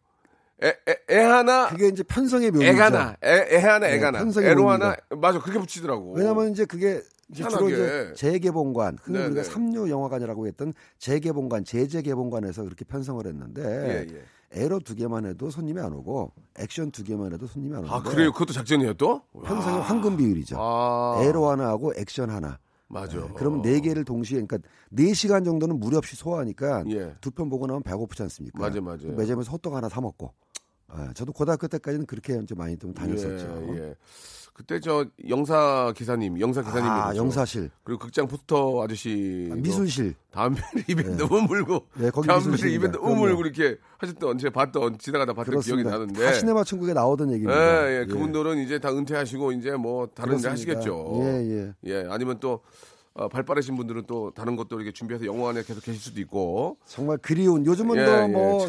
애, 0.63 0.75
애, 0.89 0.97
애 1.11 1.19
하나, 1.23 1.69
그게 1.69 1.89
이제 1.89 2.03
편성의 2.03 2.51
묘미죠. 2.53 2.71
애 2.71 2.75
하나, 2.79 3.17
애, 3.25 3.49
애 3.51 3.57
하나, 3.59 3.87
애 3.89 3.99
네, 3.99 4.05
하나, 4.05 4.23
묘미가. 4.25 4.73
하나. 4.73 4.97
맞아, 5.21 5.41
그렇게 5.41 5.59
붙이더라고. 5.59 6.13
왜냐면 6.15 6.51
이제 6.53 6.65
그게 6.65 7.03
이제 7.31 7.45
주로. 7.49 7.69
이제 7.69 8.13
재개봉관, 8.15 8.99
흔히 9.03 9.19
네, 9.19 9.27
우리가 9.27 9.43
네. 9.43 9.49
삼류 9.49 9.91
영화관이라고 9.91 10.47
했던 10.47 10.73
재개봉관, 10.99 11.65
재재개봉관에서 11.65 12.63
그렇게 12.63 12.85
편성을 12.85 13.27
했는데 13.27 14.07
예, 14.09 14.15
예. 14.15 14.23
에러 14.55 14.79
두 14.79 14.95
개만 14.95 15.25
해도 15.25 15.51
손님이 15.51 15.81
안 15.81 15.95
오고 15.95 16.33
액션 16.59 16.91
두 16.91 17.03
개만 17.03 17.33
해도 17.33 17.47
손님이 17.47 17.75
안 17.75 17.85
오는데 17.85 17.95
아 17.97 18.03
그래요? 18.03 18.33
그것도 18.33 18.53
작전이에요 18.53 18.93
또? 18.95 19.23
편성의 19.45 19.81
황금 19.81 20.17
비율이죠. 20.19 20.57
아, 20.59 21.21
에러 21.23 21.51
하나 21.51 21.69
하고 21.69 21.93
액션 21.97 22.29
하나. 22.29 22.59
맞아. 22.87 23.19
네, 23.19 23.27
그러면 23.35 23.63
네 23.63 23.81
개를 23.81 24.05
동시에 24.05 24.43
그러니까 24.43 24.59
네 24.91 25.15
시간 25.15 25.43
정도는 25.45 25.81
무리 25.81 25.97
없이 25.97 26.15
소화하니까 26.17 26.85
예. 26.91 27.17
두편 27.23 27.49
보고 27.49 27.67
나면 27.67 27.83
배고프지 27.83 28.23
않습니까? 28.25 28.59
맞아, 28.59 28.79
맞아. 28.83 29.07
매점에서 29.09 29.51
호떡 29.53 29.73
하나 29.75 29.89
사 29.89 30.03
먹고. 30.03 30.35
아, 30.95 31.11
저도 31.15 31.33
고등학교 31.33 31.67
때까지는 31.69 32.07
그렇게 32.07 32.39
이제 32.43 32.55
많이 32.55 32.77
좀 32.77 32.93
다녔었죠. 32.93 33.67
예, 33.71 33.79
예. 33.79 33.95
그때 34.55 34.79
저 34.81 35.07
영사 35.31 35.95
기사님, 35.97 36.39
영사 36.39 36.61
기사님이 36.61 36.87
아. 36.91 37.17
영사실, 37.17 37.71
그리고 37.85 38.01
극장 38.01 38.29
포스터 38.29 38.83
아저씨 38.85 39.49
아, 39.51 39.55
미술실. 39.55 40.15
담배를 40.31 40.85
입에 40.89 41.03
너무 41.17 41.41
물고 41.43 41.87
네, 41.95 42.11
거기 42.11 42.29
담배를. 42.29 42.71
입에 42.71 42.91
너무 42.91 43.17
물고. 43.17 43.41
이렇게 43.43 43.79
하셨던 43.97 44.37
제가 44.37 44.53
봤던 44.53 44.99
지나가다 44.99 45.33
봤던 45.33 45.61
기억이 45.61 45.83
그렇습니다. 45.83 45.91
나는데 45.99 46.23
다 46.25 46.33
시네마 46.35 46.65
천국에 46.65 46.93
나오던 46.93 47.31
예, 47.31 47.35
얘기입니다. 47.35 47.93
예, 48.01 48.05
그분들은 48.07 48.59
이제 48.59 48.79
다 48.79 48.91
은퇴하시고 48.93 49.53
이제 49.53 49.71
뭐 49.73 50.07
다른 50.15 50.37
데 50.37 50.43
그렇습니다. 50.43 50.51
하시겠죠. 50.79 51.21
예, 51.23 51.27
예. 51.51 51.75
예, 51.85 52.07
아니면 52.11 52.39
또 52.39 52.61
어, 53.15 53.29
발 53.29 53.43
빠르신 53.43 53.77
분들은 53.77 54.05
또 54.07 54.31
다른 54.35 54.57
것도 54.57 54.77
이렇게 54.77 54.91
준비해서 54.91 55.27
영화관에 55.27 55.63
계속 55.65 55.85
계실 55.85 56.01
수도 56.01 56.21
있고. 56.23 56.79
정말 56.87 57.19
그리운 57.19 57.67
요즘은 57.67 57.97
예, 57.99 58.05
또 58.07 58.13
예, 58.13 58.27
뭐 58.27 58.67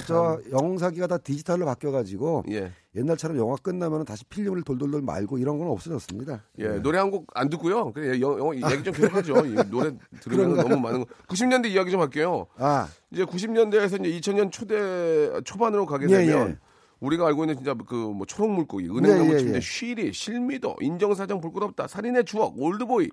영사기가 0.51 1.07
다 1.07 1.17
디지털로 1.17 1.65
바뀌어가지고 1.65 2.43
예. 2.49 2.73
옛날처럼 2.95 3.37
영화 3.37 3.55
끝나면 3.55 4.03
다시 4.03 4.25
필름을 4.25 4.63
돌돌돌 4.63 5.01
말고 5.01 5.37
이런 5.37 5.57
건 5.59 5.69
없어졌습니다. 5.69 6.43
예, 6.59 6.67
노래 6.79 6.97
한 6.99 7.09
곡 7.09 7.25
안 7.35 7.49
듣고요. 7.49 7.93
그래, 7.93 8.19
영, 8.19 8.37
영, 8.37 8.53
얘기 8.55 8.83
좀 8.83 8.93
계속하죠. 8.93 9.45
이 9.45 9.55
노래 9.69 9.91
들으면 10.19 10.55
너무 10.57 10.77
많은 10.77 11.05
거. 11.05 11.05
90년대 11.29 11.67
이야기 11.67 11.89
좀 11.91 12.01
할게요. 12.01 12.47
아 12.57 12.89
이제 13.11 13.23
90년대에서 13.23 14.05
이제 14.05 14.19
2000년 14.31 14.51
초대 14.51 15.41
초반으로 15.45 15.85
가게 15.85 16.05
예, 16.09 16.17
되면 16.17 16.49
예. 16.49 16.57
우리가 16.99 17.27
알고 17.27 17.43
있는 17.45 17.55
진짜 17.55 17.73
그 17.73 17.95
뭐 17.95 18.25
초록 18.25 18.51
물고기, 18.51 18.87
은행 18.89 19.17
나무 19.17 19.29
예, 19.31 19.33
예, 19.35 19.37
침대, 19.39 19.55
예. 19.55 19.59
쉬리, 19.61 20.11
실미도, 20.13 20.77
인정사정 20.81 21.39
불끄럽다, 21.39 21.87
살인의 21.87 22.25
추억, 22.25 22.59
올드보이. 22.59 23.09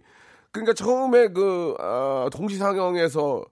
그러니까 0.53 0.73
처음에 0.75 1.29
그 1.29 1.75
아, 1.79 2.29
동시 2.33 2.57
상영에서 2.57 3.45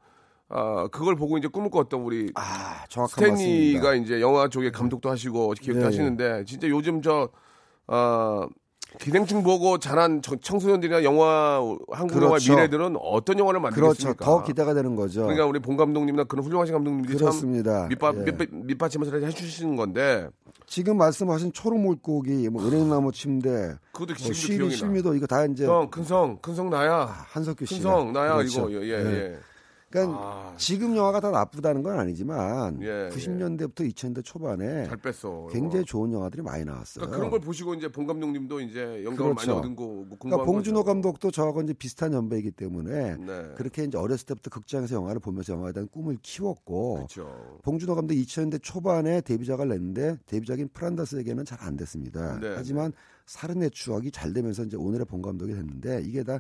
아, 0.49 0.89
그걸 0.91 1.15
보고 1.15 1.37
이제 1.39 1.47
꿈을 1.47 1.71
꿨던 1.71 2.01
우리 2.01 2.33
아, 2.35 2.85
정확한 2.89 3.37
스탠리가. 3.37 3.95
이제 3.95 4.21
영화 4.21 4.49
쪽에 4.49 4.71
감독도 4.71 5.11
하시고 5.11 5.53
기획도 5.61 5.81
예, 5.81 5.83
예. 5.83 5.87
하시는데 5.87 6.45
진짜 6.45 6.69
요즘 6.69 7.03
저 7.03 7.29
아, 7.87 8.47
기생충 8.99 9.43
보고 9.43 9.79
자란 9.79 10.23
청- 10.23 10.39
청소년들이나 10.41 11.05
영화 11.05 11.59
한국 11.93 12.17
영화 12.17 12.29
그렇죠. 12.31 12.55
미래들은 12.55 12.97
어떤 13.01 13.39
영화를 13.39 13.61
그렇죠. 13.61 13.81
만들겠습니까? 13.81 14.25
더 14.25 14.43
기대가 14.43 14.75
되는 14.75 14.97
거죠. 14.97 15.23
그러니까 15.23 15.47
우리 15.47 15.59
본 15.61 15.77
감독님이나 15.77 16.25
그런 16.25 16.45
훌륭하신 16.45 16.75
감독님들이 16.75 17.19
그렇습니다. 17.19 17.81
참 17.81 17.89
밑받, 17.91 18.17
예. 18.17 18.21
밑받, 18.23 18.49
밑받침을 18.51 19.25
해주시는 19.27 19.77
건데 19.77 20.29
지금 20.67 20.97
말씀하신 20.99 21.53
초록 21.53 21.79
물고기, 21.81 22.49
뭐 22.49 22.67
은행나무 22.67 23.13
침대, 23.13 23.75
그것도 23.93 24.15
뭐 24.21 24.33
나. 24.69 24.71
실미도 24.71 25.15
이거 25.15 25.27
다 25.27 25.45
이제 25.47 25.65
형, 25.67 25.89
큰성, 25.91 26.39
큰성 26.43 26.69
나야. 26.71 27.07
한석규 27.29 27.67
씨. 27.67 27.77
큰성 27.77 28.13
나야 28.13 28.37
그렇죠. 28.37 28.69
이거 28.69 28.83
예, 28.85 28.89
예. 28.91 29.05
예. 29.33 29.39
그러니까 29.91 30.19
아. 30.19 30.55
지금 30.59 30.97
영화가 30.97 31.21
다 31.21 31.31
나쁘다는 31.31 31.83
건 31.83 31.99
아니지만 31.99 32.83
예, 32.83 33.09
90년대부터 33.11 33.91
2000년대 33.91 34.25
초반에 34.25 34.85
잘 34.87 34.97
뺐어. 34.99 35.49
굉장히. 35.51 35.85
좋은 35.85 36.13
영화들이 36.13 36.43
많이 36.43 36.65
나왔어요. 36.65 37.03
그러니까 37.03 37.17
그런 37.17 37.31
걸 37.31 37.41
보시고 37.41 37.75
이제 37.75 37.91
본 37.91 38.07
감독님도 38.07 38.61
이제 38.61 39.03
영감을 39.05 39.35
그렇죠. 39.35 39.51
많이 39.51 39.59
얻은 39.59 39.77
거뭐 39.77 40.07
그러니까 40.19 40.45
봉준호 40.45 40.81
거죠. 40.81 40.85
감독도 40.93 41.31
저하고 41.31 41.63
이제 41.63 41.73
비슷한 41.73 42.13
연배이기 42.13 42.51
때문에 42.51 43.17
네. 43.17 43.49
그렇게 43.57 43.85
이제 43.85 43.97
어렸을 43.97 44.27
때부터 44.27 44.51
극장에서 44.51 44.95
영화를 44.97 45.21
보면서 45.21 45.53
영화에 45.55 45.73
대한 45.73 45.89
꿈을 45.89 46.19
키웠고 46.23 46.95
그렇죠. 46.95 47.59
봉준호 47.63 47.95
감독 47.95 48.15
2000년대 48.15 48.63
초반에 48.63 49.21
데뷔작을 49.23 49.69
냈는데 49.69 50.19
데뷔작인 50.27 50.69
프란다스에게는 50.73 51.45
잘 51.45 51.59
안 51.61 51.77
됐습니다. 51.77 52.39
네. 52.39 52.55
하지만 52.57 52.93
살인의 53.27 53.71
추억이 53.73 54.13
잘 54.13 54.33
되면서 54.33 54.63
이제 54.63 54.77
오늘의 54.77 55.07
본 55.07 55.21
감독이 55.23 55.53
됐는데 55.55 56.03
이게 56.05 56.23
다 56.23 56.39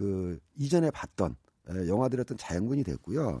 그 0.00 0.38
이전에 0.56 0.90
봤던 0.90 1.32
에, 1.32 1.34
영화들의 1.88 2.22
어떤 2.22 2.36
자양분이 2.36 2.84
됐고요. 2.84 3.40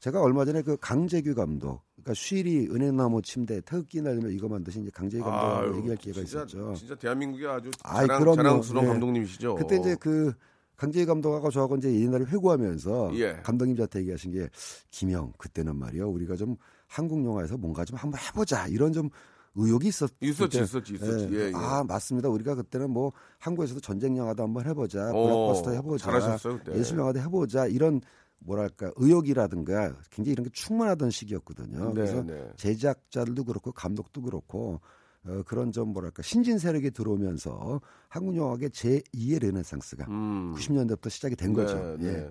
제가 0.00 0.22
얼마 0.22 0.44
전에 0.44 0.62
그 0.62 0.76
강재규 0.78 1.34
감독, 1.34 1.82
그러니까 1.96 2.14
쉬리, 2.14 2.68
은행나무 2.70 3.20
침대, 3.20 3.60
태극기 3.60 4.00
날리며 4.00 4.30
이거 4.30 4.48
만드신 4.48 4.82
이제 4.82 4.90
강재규 4.94 5.28
아유, 5.28 5.76
얘기할 5.76 5.96
기회가 5.98 6.20
진짜, 6.20 6.38
있었죠. 6.38 6.74
진짜 6.74 6.94
대한민국의 6.94 7.46
아주 7.46 7.70
아이, 7.82 8.06
자랑, 8.06 8.20
그럼요. 8.20 8.36
자랑스러운 8.36 8.84
네. 8.86 8.90
감독님이시죠. 8.92 9.54
그때 9.56 9.76
이제 9.76 9.96
그 10.00 10.32
강재희 10.76 11.04
감독하고 11.04 11.50
저하고 11.50 11.76
이제 11.76 11.92
옛날에 11.92 12.24
회고하면서 12.24 13.10
예. 13.16 13.34
감독님 13.42 13.76
저한테 13.76 14.00
얘기하신 14.00 14.32
게 14.32 14.48
김영 14.90 15.34
그때는 15.36 15.76
말이요 15.76 16.08
우리가 16.08 16.36
좀 16.36 16.56
한국 16.86 17.22
영화에서 17.22 17.58
뭔가 17.58 17.84
좀 17.84 17.98
한번 17.98 18.18
해보자 18.18 18.66
이런 18.68 18.90
좀 18.94 19.10
의욕이 19.54 19.88
있었 19.88 20.10
있었지, 20.20 20.58
그때. 20.58 20.64
있었지, 20.64 20.94
있었지. 20.94 21.28
예, 21.32 21.48
예. 21.48 21.52
아 21.54 21.82
맞습니다 21.84 22.28
우리가 22.28 22.54
그때는 22.54 22.90
뭐 22.90 23.12
한국에서도 23.38 23.80
전쟁 23.80 24.16
영화도 24.16 24.42
한번 24.42 24.66
해보자 24.66 25.10
어, 25.10 25.22
블록버스터 25.22 25.72
해보자 25.72 26.04
잘하셨어요, 26.04 26.58
그때. 26.58 26.78
예술 26.78 26.98
영화도 26.98 27.20
해보자 27.20 27.66
이런 27.66 28.00
뭐랄까 28.38 28.90
의욕이라든가 28.96 29.94
굉장히 30.10 30.32
이런 30.32 30.44
게 30.44 30.50
충만하던 30.52 31.10
시기였거든요. 31.10 31.88
네, 31.88 31.92
그래서 31.94 32.22
네. 32.22 32.50
제작자들도 32.56 33.44
그렇고 33.44 33.72
감독도 33.72 34.22
그렇고 34.22 34.80
어, 35.26 35.42
그런 35.46 35.72
좀 35.72 35.92
뭐랄까 35.92 36.22
신진 36.22 36.58
세력이 36.58 36.92
들어오면서 36.92 37.80
한국 38.08 38.36
영화계 38.36 38.70
제 38.70 39.00
2의 39.14 39.42
르네상스가 39.42 40.06
음. 40.08 40.54
90년대부터 40.54 41.10
시작이 41.10 41.36
된 41.36 41.52
거죠. 41.52 41.96
네, 41.98 42.06
예. 42.06 42.30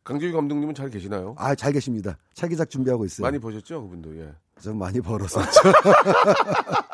네. 0.00 0.04
강재규 0.04 0.34
감독님은 0.34 0.74
잘 0.74 0.88
계시나요? 0.90 1.34
아, 1.38 1.54
잘 1.54 1.72
계십니다. 1.72 2.16
차기작 2.34 2.70
준비하고 2.70 3.04
있어요. 3.04 3.24
많이 3.26 3.38
보셨죠, 3.38 3.82
그분도. 3.82 4.16
예. 4.18 4.32
좀 4.60 4.78
많이 4.78 5.00
벌었었죠. 5.00 5.60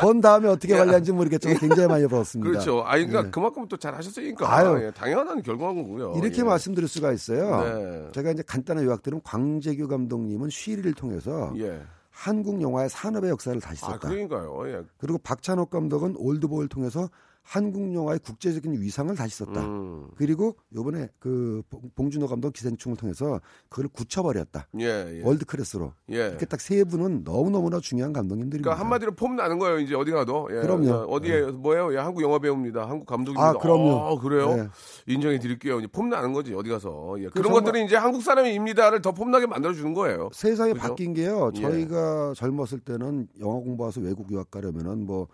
번 0.00 0.20
다음에 0.20 0.48
어떻게 0.48 0.76
관리하는지 0.76 1.12
모르겠지만 1.12 1.56
굉장히 1.58 1.86
많이 1.88 2.06
벌었습니다. 2.06 2.50
그렇죠. 2.50 2.80
아, 2.84 2.92
그러니까 2.96 3.22
네. 3.22 3.30
그만큼 3.30 3.66
또 3.68 3.76
잘 3.76 3.94
하셨으니까. 3.94 4.52
아유. 4.52 4.82
예, 4.84 4.90
당연한 4.90 5.40
결과인 5.42 5.76
거고요. 5.82 6.14
이렇게 6.16 6.40
예. 6.40 6.42
말씀드릴 6.42 6.88
수가 6.88 7.12
있어요. 7.12 7.62
네. 7.62 8.08
제가 8.12 8.30
이제 8.32 8.42
간단한 8.46 8.84
요약들은 8.84 9.20
광재규 9.22 9.86
감독님은 9.88 10.50
쉬리를 10.50 10.92
통해서 10.94 11.52
예. 11.58 11.80
한국 12.10 12.60
영화의 12.60 12.88
산업의 12.90 13.30
역사를 13.30 13.58
다시 13.60 13.84
아, 13.84 13.90
썼다. 13.90 14.08
그러니까요. 14.08 14.68
예. 14.68 14.82
그리고 14.98 15.18
박찬욱 15.18 15.70
감독은 15.70 16.16
올드보이를 16.18 16.68
통해서 16.68 17.08
한국 17.46 17.94
영화의 17.94 18.20
국제적인 18.20 18.80
위상을 18.80 19.14
다시 19.14 19.36
썼다. 19.36 19.60
음. 19.66 20.08
그리고 20.16 20.56
요번에 20.74 21.08
그 21.18 21.62
봉- 21.68 21.82
봉준호 21.94 22.26
감독 22.26 22.54
기생충을 22.54 22.96
통해서 22.96 23.38
그걸 23.68 23.88
굳혀버렸다. 23.88 24.68
예, 24.80 25.18
예. 25.18 25.22
world 25.22 25.44
class로. 25.44 25.92
예. 26.10 26.14
이렇게 26.28 26.46
딱 26.46 26.58
세 26.60 26.82
분은 26.84 27.22
너무너무나 27.24 27.80
중요한 27.80 28.14
감독님들입니다. 28.14 28.64
그러니까 28.70 28.82
한마디로 28.82 29.12
폼 29.14 29.36
나는 29.36 29.58
거예요. 29.58 29.78
이제 29.78 29.94
어디 29.94 30.10
가도. 30.10 30.48
예. 30.52 30.62
그럼요. 30.62 30.88
야, 30.88 30.94
어디에 31.06 31.42
뭐예요? 31.50 31.92
예, 31.92 31.98
한국 31.98 32.22
영화 32.22 32.38
배우입니다. 32.38 32.88
한국 32.88 33.04
감독입니다. 33.04 33.46
아, 33.50 33.52
그럼요. 33.52 33.90
어, 33.90 34.18
그래요? 34.18 34.56
네. 34.56 34.68
인정해 35.06 35.38
드릴게요. 35.38 35.80
폼 35.92 36.08
나는 36.08 36.32
거지. 36.32 36.54
어디 36.54 36.70
가서. 36.70 37.16
예. 37.18 37.24
그 37.26 37.32
그런 37.34 37.52
것들이 37.52 37.84
이제 37.84 37.94
한국 37.96 38.22
사람입니다를 38.22 39.02
더 39.02 39.12
폼나게 39.12 39.46
만들어 39.46 39.74
주는 39.74 39.92
거예요. 39.92 40.30
세상이 40.32 40.72
그죠? 40.72 40.88
바뀐 40.88 41.12
게요. 41.12 41.50
예. 41.56 41.60
저희가 41.60 42.32
젊었을 42.36 42.80
때는 42.80 43.28
영화 43.40 43.54
공부와서 43.56 44.00
외국 44.00 44.32
유학 44.32 44.50
가려면은 44.50 45.04
뭐 45.04 45.28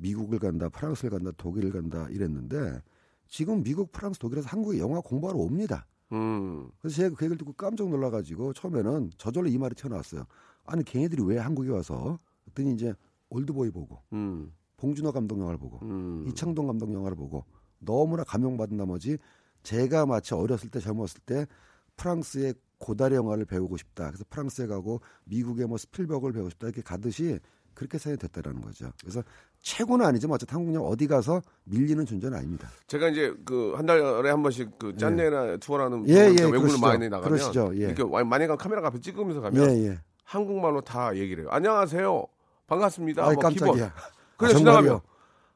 미국을 0.00 0.38
간다, 0.38 0.68
프랑스를 0.68 1.10
간다, 1.10 1.30
독일을 1.36 1.70
간다 1.70 2.08
이랬는데 2.10 2.80
지금 3.28 3.62
미국, 3.62 3.92
프랑스, 3.92 4.18
독일에서 4.18 4.48
한국에 4.48 4.78
영화 4.78 5.00
공부하러 5.00 5.38
옵니다. 5.38 5.86
음. 6.12 6.68
그래서 6.80 6.96
제가 6.96 7.14
그 7.14 7.24
얘기를 7.24 7.38
듣고 7.38 7.52
깜짝 7.52 7.88
놀라가지고 7.88 8.52
처음에는 8.54 9.12
저절로 9.16 9.48
이 9.48 9.56
말이 9.58 9.74
튀어나왔어요. 9.74 10.24
아니 10.64 10.84
걔네들이 10.84 11.22
왜 11.22 11.38
한국에 11.38 11.70
와서? 11.70 12.18
그랬더니 12.44 12.74
이제 12.74 12.94
올드보이 13.28 13.70
보고 13.70 14.02
음. 14.12 14.52
봉준호 14.76 15.12
감독 15.12 15.38
영화를 15.38 15.58
보고 15.58 15.78
음. 15.82 16.24
이창동 16.28 16.66
감독 16.66 16.92
영화를 16.92 17.16
보고 17.16 17.44
너무나 17.78 18.24
감명받은 18.24 18.76
나머지 18.76 19.18
제가 19.62 20.06
마치 20.06 20.34
어렸을 20.34 20.70
때 20.70 20.80
젊었을 20.80 21.20
때 21.24 21.46
프랑스의 21.96 22.54
고다리 22.78 23.14
영화를 23.14 23.44
배우고 23.44 23.76
싶다. 23.76 24.06
그래서 24.06 24.24
프랑스에 24.28 24.66
가고 24.66 25.00
미국의 25.24 25.66
뭐 25.66 25.76
스필버그를 25.76 26.32
배우고 26.32 26.50
싶다. 26.50 26.66
이렇게 26.66 26.80
가듯이 26.82 27.38
그렇게 27.80 27.96
생각이 27.96 28.20
됐다라는 28.28 28.60
거죠. 28.60 28.90
그래서 29.00 29.22
최고는 29.62 30.04
아니지만 30.04 30.34
어쨌든 30.34 30.54
한국 30.56 30.74
영화 30.74 30.88
어디 30.88 31.06
가서 31.06 31.40
밀리는 31.64 32.04
존재는 32.04 32.36
아닙니다. 32.36 32.68
제가 32.88 33.08
이제 33.08 33.32
그 33.46 33.72
한 33.74 33.86
달에 33.86 34.28
한 34.28 34.42
번씩 34.42 34.78
그 34.78 34.94
짠내나 34.98 35.56
투어라는 35.56 36.06
예, 36.10 36.14
예, 36.38 36.44
외국을. 36.44 36.78
많이 36.78 37.08
나가면 37.08 37.22
그러시죠. 37.38 37.70
예. 37.76 37.84
이렇게 37.86 38.02
와- 38.02 38.22
만약에 38.22 38.54
카메라 38.56 38.86
앞에 38.86 39.00
찍으면서 39.00 39.40
가면 39.40 39.70
예, 39.70 39.86
예. 39.88 39.98
한국말로 40.24 40.82
다 40.82 41.16
얘기를 41.16 41.44
해요. 41.44 41.48
안녕하세요. 41.50 42.26
반갑습니다. 42.66 43.24
아이 43.26 43.32
뭐 43.34 43.42
깜짝이야. 43.44 43.94
기본. 44.36 44.50
아? 44.50 44.54
지나가면 44.58 45.00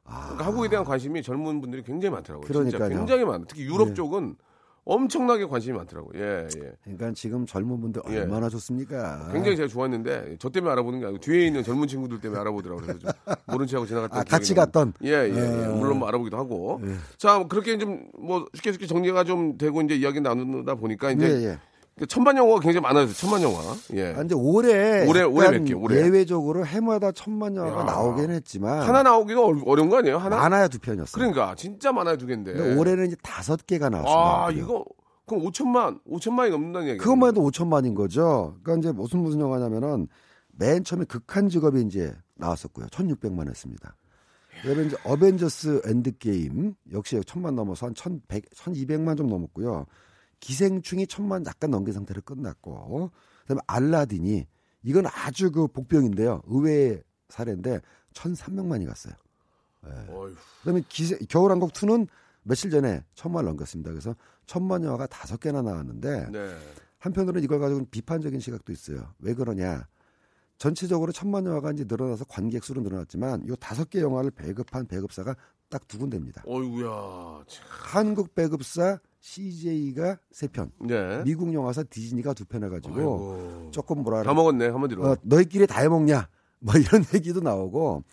그러니까 0.07 0.47
한국에 0.47 0.69
대한 0.71 0.85
관심이 0.87 1.23
젊은 1.23 1.61
분들이 1.61 1.83
굉장히 1.83 2.15
많더라고요. 2.15 2.47
진짜 2.47 2.79
그러니까요. 2.79 2.99
굉장히 3.01 3.25
많아. 3.27 3.45
특히 3.47 3.65
유럽 3.65 3.89
네. 3.89 3.95
쪽은 3.95 4.37
엄청나게 4.87 5.47
관심이 5.47 5.77
많더라고요. 5.79 6.21
예, 6.23 6.47
예. 6.57 6.73
그러니까 6.83 7.13
지금 7.13 7.47
젊은 7.47 7.81
분들 7.81 8.03
예. 8.11 8.19
얼마나 8.21 8.49
좋습니까? 8.49 9.31
굉장히 9.33 9.57
제가 9.57 9.69
좋았는데 9.69 10.37
저 10.39 10.51
때문에 10.51 10.73
알아보는 10.73 11.01
게 11.01 11.07
아니고 11.07 11.21
뒤에 11.21 11.47
있는 11.47 11.63
젊은 11.63 11.89
친구들 11.89 12.21
때문에 12.21 12.41
알아보더라고요. 12.41 12.87
그래서 12.87 12.99
좀 13.01 13.11
모른 13.47 13.67
척하고 13.67 13.87
지나갔던 13.87 14.21
아, 14.21 14.25
같이. 14.25 14.55
갔던? 14.55 14.93
예, 15.05 15.09
예, 15.11 15.35
예. 15.35 15.67
어. 15.67 15.75
물론 15.77 15.99
뭐 15.99 16.09
알아보기도 16.09 16.37
하고. 16.37 16.81
예. 16.85 16.95
자, 17.17 17.39
뭐 17.39 17.49
그렇게 17.49 17.79
좀 17.79 17.95
뭐 18.19 18.47
쉽게 18.55 18.73
쉽게 18.73 18.87
정리가 18.87 19.25
좀 19.25 19.59
되고 19.59 19.81
이제 19.83 19.95
이야기 19.97 20.21
나누다 20.21 20.75
보니까 20.77 21.11
이제 21.13 21.27
예, 21.27 21.45
예. 21.51 21.51
그 21.51 21.59
천만 22.09 22.37
영화가 22.37 22.61
굉장히 22.61 22.83
많아졌어요. 22.83 23.15
천만 23.15 23.43
영화. 23.43 23.61
예. 23.93 24.15
아, 24.17 24.23
이제 24.23 24.35
올해 24.35 25.07
올해- 25.07 25.23
올해 25.23 25.51
몇 25.59 25.65
개, 25.65 25.75
올해? 25.75 25.97
예외적으로 26.03 26.67
해마다 26.67 27.13
천만 27.13 27.55
영화가 27.55 27.81
야. 27.81 27.85
나오긴 27.85 28.31
했지만 28.33 28.81
하나 28.83 29.03
나오기가 29.05 29.41
어- 29.41 29.63
어려운 29.67 29.89
거 29.89 29.99
아니에요? 29.99 30.19
하나? 30.19 30.37
많아야 30.37 30.67
두 30.67 30.81
편이었어요. 30.81 31.13
그러니까 31.13 31.55
진짜 31.55 31.93
많아야 31.93 32.17
두 32.17 32.27
개인데. 32.27 32.53
근데 32.53 32.77
올해는 32.77 33.07
이제 33.07 33.17
다섯 33.23 33.65
개가 33.67 33.91
나왔습니다. 33.91 34.47
아, 34.47 34.51
이거 34.51 34.85
그럼 35.27 35.45
5천만, 35.45 36.01
5천만이 36.11 36.51
넘는다는 36.51 36.89
얘기예요. 36.89 36.99
그것만 37.01 37.31
해도 37.31 37.43
5천만인 37.49 37.95
거죠. 37.95 38.57
그러니까 38.65 38.89
이제 38.91 38.93
무슨 38.97 39.21
무슨 39.21 39.41
영화냐면은 39.41 40.09
맨 40.57 40.83
처음에 40.85 41.05
극한 41.05 41.49
직업이 41.49 41.81
이제 41.83 42.13
나왔었고요. 42.37 42.87
1,600만 42.87 43.49
했습니다. 43.49 43.97
그다음에 44.63 44.87
이제 44.87 44.97
어벤져스 45.05 45.83
엔드게임 45.87 46.75
역시 46.93 47.21
천만 47.27 47.55
넘어서 47.55 47.87
한 47.87 47.95
1,100, 47.95 48.51
1,200만 48.51 49.17
좀 49.17 49.29
넘었고요. 49.29 49.87
기생충이 50.45 51.07
천만 51.07 51.45
약간 51.47 51.71
넘긴 51.71 51.95
상태로 51.95 52.21
끝났고, 52.21 53.11
그다음에 53.43 53.63
알라딘이 53.67 54.47
이건 54.83 55.07
아주 55.07 55.51
그 55.51 55.67
복병인데요. 55.67 56.43
의외의 56.47 57.03
사례인데 57.31 57.81
1,300만이 58.13 58.87
갔어요. 58.87 59.15
어휴. 60.09 60.35
그다음에 60.61 60.83
기세, 60.91 61.17
겨울왕국 61.31 61.73
2는 61.73 62.07
며칠 62.43 62.71
전에 62.71 63.03
천만을 63.15 63.49
넘겼습니다. 63.49 63.91
그래서 63.91 64.15
천만 64.47 64.85
영화가 64.85 65.07
다섯 65.07 65.41
개나 65.41 65.63
나왔는데 65.63 66.31
네. 66.31 66.55
한편으로는 66.99 67.43
이걸 67.43 67.59
가지고 67.59 67.87
비판적인 67.91 68.39
시각도 68.39 68.71
있어요. 68.71 69.15
왜 69.21 69.33
그러냐? 69.33 69.87
전체적으로 70.59 71.11
천만 71.13 71.47
영화가 71.47 71.73
이제 71.73 71.85
늘어나서 71.89 72.27
관객 72.27 72.65
수로 72.65 72.83
늘어났지만 72.83 73.49
요 73.49 73.57
다섯 73.57 73.89
개 73.89 74.01
영화를 74.01 74.31
배급한 74.31 74.87
배급사가 74.87 75.35
딱 75.71 75.89
두 75.89 75.99
군데입니다. 75.99 76.43
어이구야. 76.47 77.45
참. 77.49 77.65
한국 77.69 78.35
배급사 78.35 79.01
CJ가 79.29 80.19
세 80.31 80.47
편, 80.49 80.71
네. 80.83 81.23
미국 81.25 81.51
영화사 81.55 81.83
디즈니가 81.83 82.35
두 82.35 82.45
편 82.45 82.63
해가지고 82.65 82.95
아이고. 82.95 83.69
조금 83.71 84.03
뭐라 84.03 84.23
다 84.23 84.35
먹었네 84.35 84.67
한마디로. 84.69 85.03
어, 85.03 85.17
너희끼리 85.23 85.67
다 85.67 85.81
해먹냐? 85.81 86.29
뭐 86.61 86.75
이런 86.77 87.03
얘기도 87.15 87.41
나오고 87.41 88.05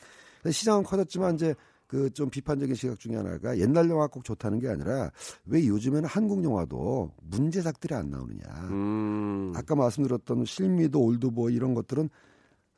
시장은 0.49 0.83
커졌지만 0.83 1.35
이제 1.35 1.53
그 1.87 2.09
좀 2.11 2.29
비판적인 2.29 2.73
시각 2.75 2.97
중에 2.97 3.17
하나가 3.17 3.57
옛날 3.57 3.89
영화 3.89 4.07
꼭 4.07 4.23
좋다는 4.23 4.59
게 4.59 4.69
아니라 4.69 5.11
왜 5.45 5.67
요즘에는 5.67 6.05
한국 6.07 6.41
영화도 6.45 7.11
문제작들이 7.23 7.93
안 7.93 8.09
나오느냐? 8.09 8.41
음. 8.69 9.51
아까 9.53 9.75
말씀드렸던 9.75 10.45
실미도 10.45 11.01
올드보이 11.03 11.53
이런 11.53 11.73
것들은 11.73 12.09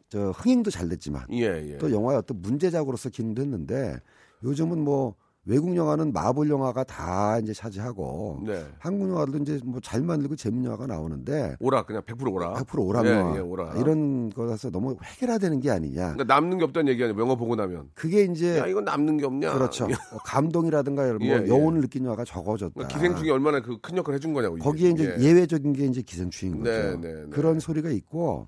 저 0.10 0.32
흥행도 0.32 0.72
잘 0.72 0.89
됐지만 0.89 1.28
예, 1.34 1.43
예. 1.74 1.78
또 1.78 1.91
영화의 1.91 2.17
어떤 2.17 2.41
문제작으로서 2.41 3.10
기능도 3.10 3.43
했는데 3.43 4.00
요즘은 4.43 4.80
뭐 4.80 5.13
외국 5.45 5.75
영화는 5.75 6.13
마블 6.13 6.49
영화가 6.49 6.86
다 6.86 7.38
이제 7.39 7.51
차지하고 7.51 8.39
네. 8.45 8.65
한국 8.79 9.10
영화도 9.10 9.38
이제 9.39 9.60
뭐 9.65 9.82
잘 9.84 10.01
만들고 10.01 10.38
재밌는 10.38 10.65
영화가 10.65 10.88
나오는데 10.88 11.58
오라 11.60 11.84
그냥 11.84 12.01
100% 12.03 12.32
오라. 12.34 12.53
100% 12.53 12.79
오락 12.88 13.06
예, 13.06 13.10
예, 13.10 13.39
오라. 13.39 13.73
이런 13.77 14.29
거라서 14.29 14.69
너무 14.69 14.95
획일화되는 15.03 15.60
게 15.60 15.69
아니냐. 15.69 16.13
그러니까 16.13 16.23
남는 16.23 16.60
게 16.60 16.63
없다는 16.63 16.91
얘기 16.93 17.03
아니야. 17.03 17.17
영화 17.17 17.36
보고 17.36 17.58
나면. 17.58 17.89
그게 17.93 18.23
이제 18.23 18.58
야 18.60 18.67
이건 18.67 18.86
남는 18.86 19.17
게 19.17 19.25
없냐. 19.25 19.51
그렇죠. 19.53 19.84
어, 19.86 19.88
감동이라든가 20.23 21.03
뭐 21.15 21.27
예, 21.27 21.43
예. 21.43 21.47
여운을 21.49 21.82
느낀 21.82 22.06
영화가 22.06 22.23
적어졌다. 22.23 22.73
그러니까 22.73 22.97
기생충이 22.97 23.29
얼마나 23.29 23.60
그 23.62 23.77
큰 23.82 23.97
역할을 23.97 24.15
해준 24.15 24.32
거냐고. 24.34 24.58
거기에 24.60 24.91
이제 24.91 25.13
예. 25.19 25.21
예외적인 25.23 25.73
게 25.73 25.86
이제 25.86 26.01
기생충인 26.01 26.60
거죠. 26.63 26.71
네, 26.71 26.95
네, 26.95 27.13
네. 27.23 27.29
그런 27.32 27.60
소리가 27.60 27.89
있고. 27.89 28.47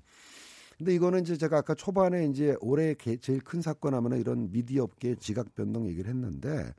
근데 0.78 0.94
이거는 0.94 1.20
이제 1.22 1.36
제가 1.36 1.58
아까 1.58 1.74
초반에 1.74 2.26
이제 2.26 2.54
올해 2.60 2.94
게- 2.94 3.16
제일 3.18 3.40
큰 3.40 3.60
사건 3.60 3.92
하면은 3.94 4.18
이런 4.18 4.50
미디어 4.50 4.84
업계 4.84 5.14
지각 5.14 5.54
변동 5.54 5.86
얘기를 5.88 6.10
했는데 6.10 6.72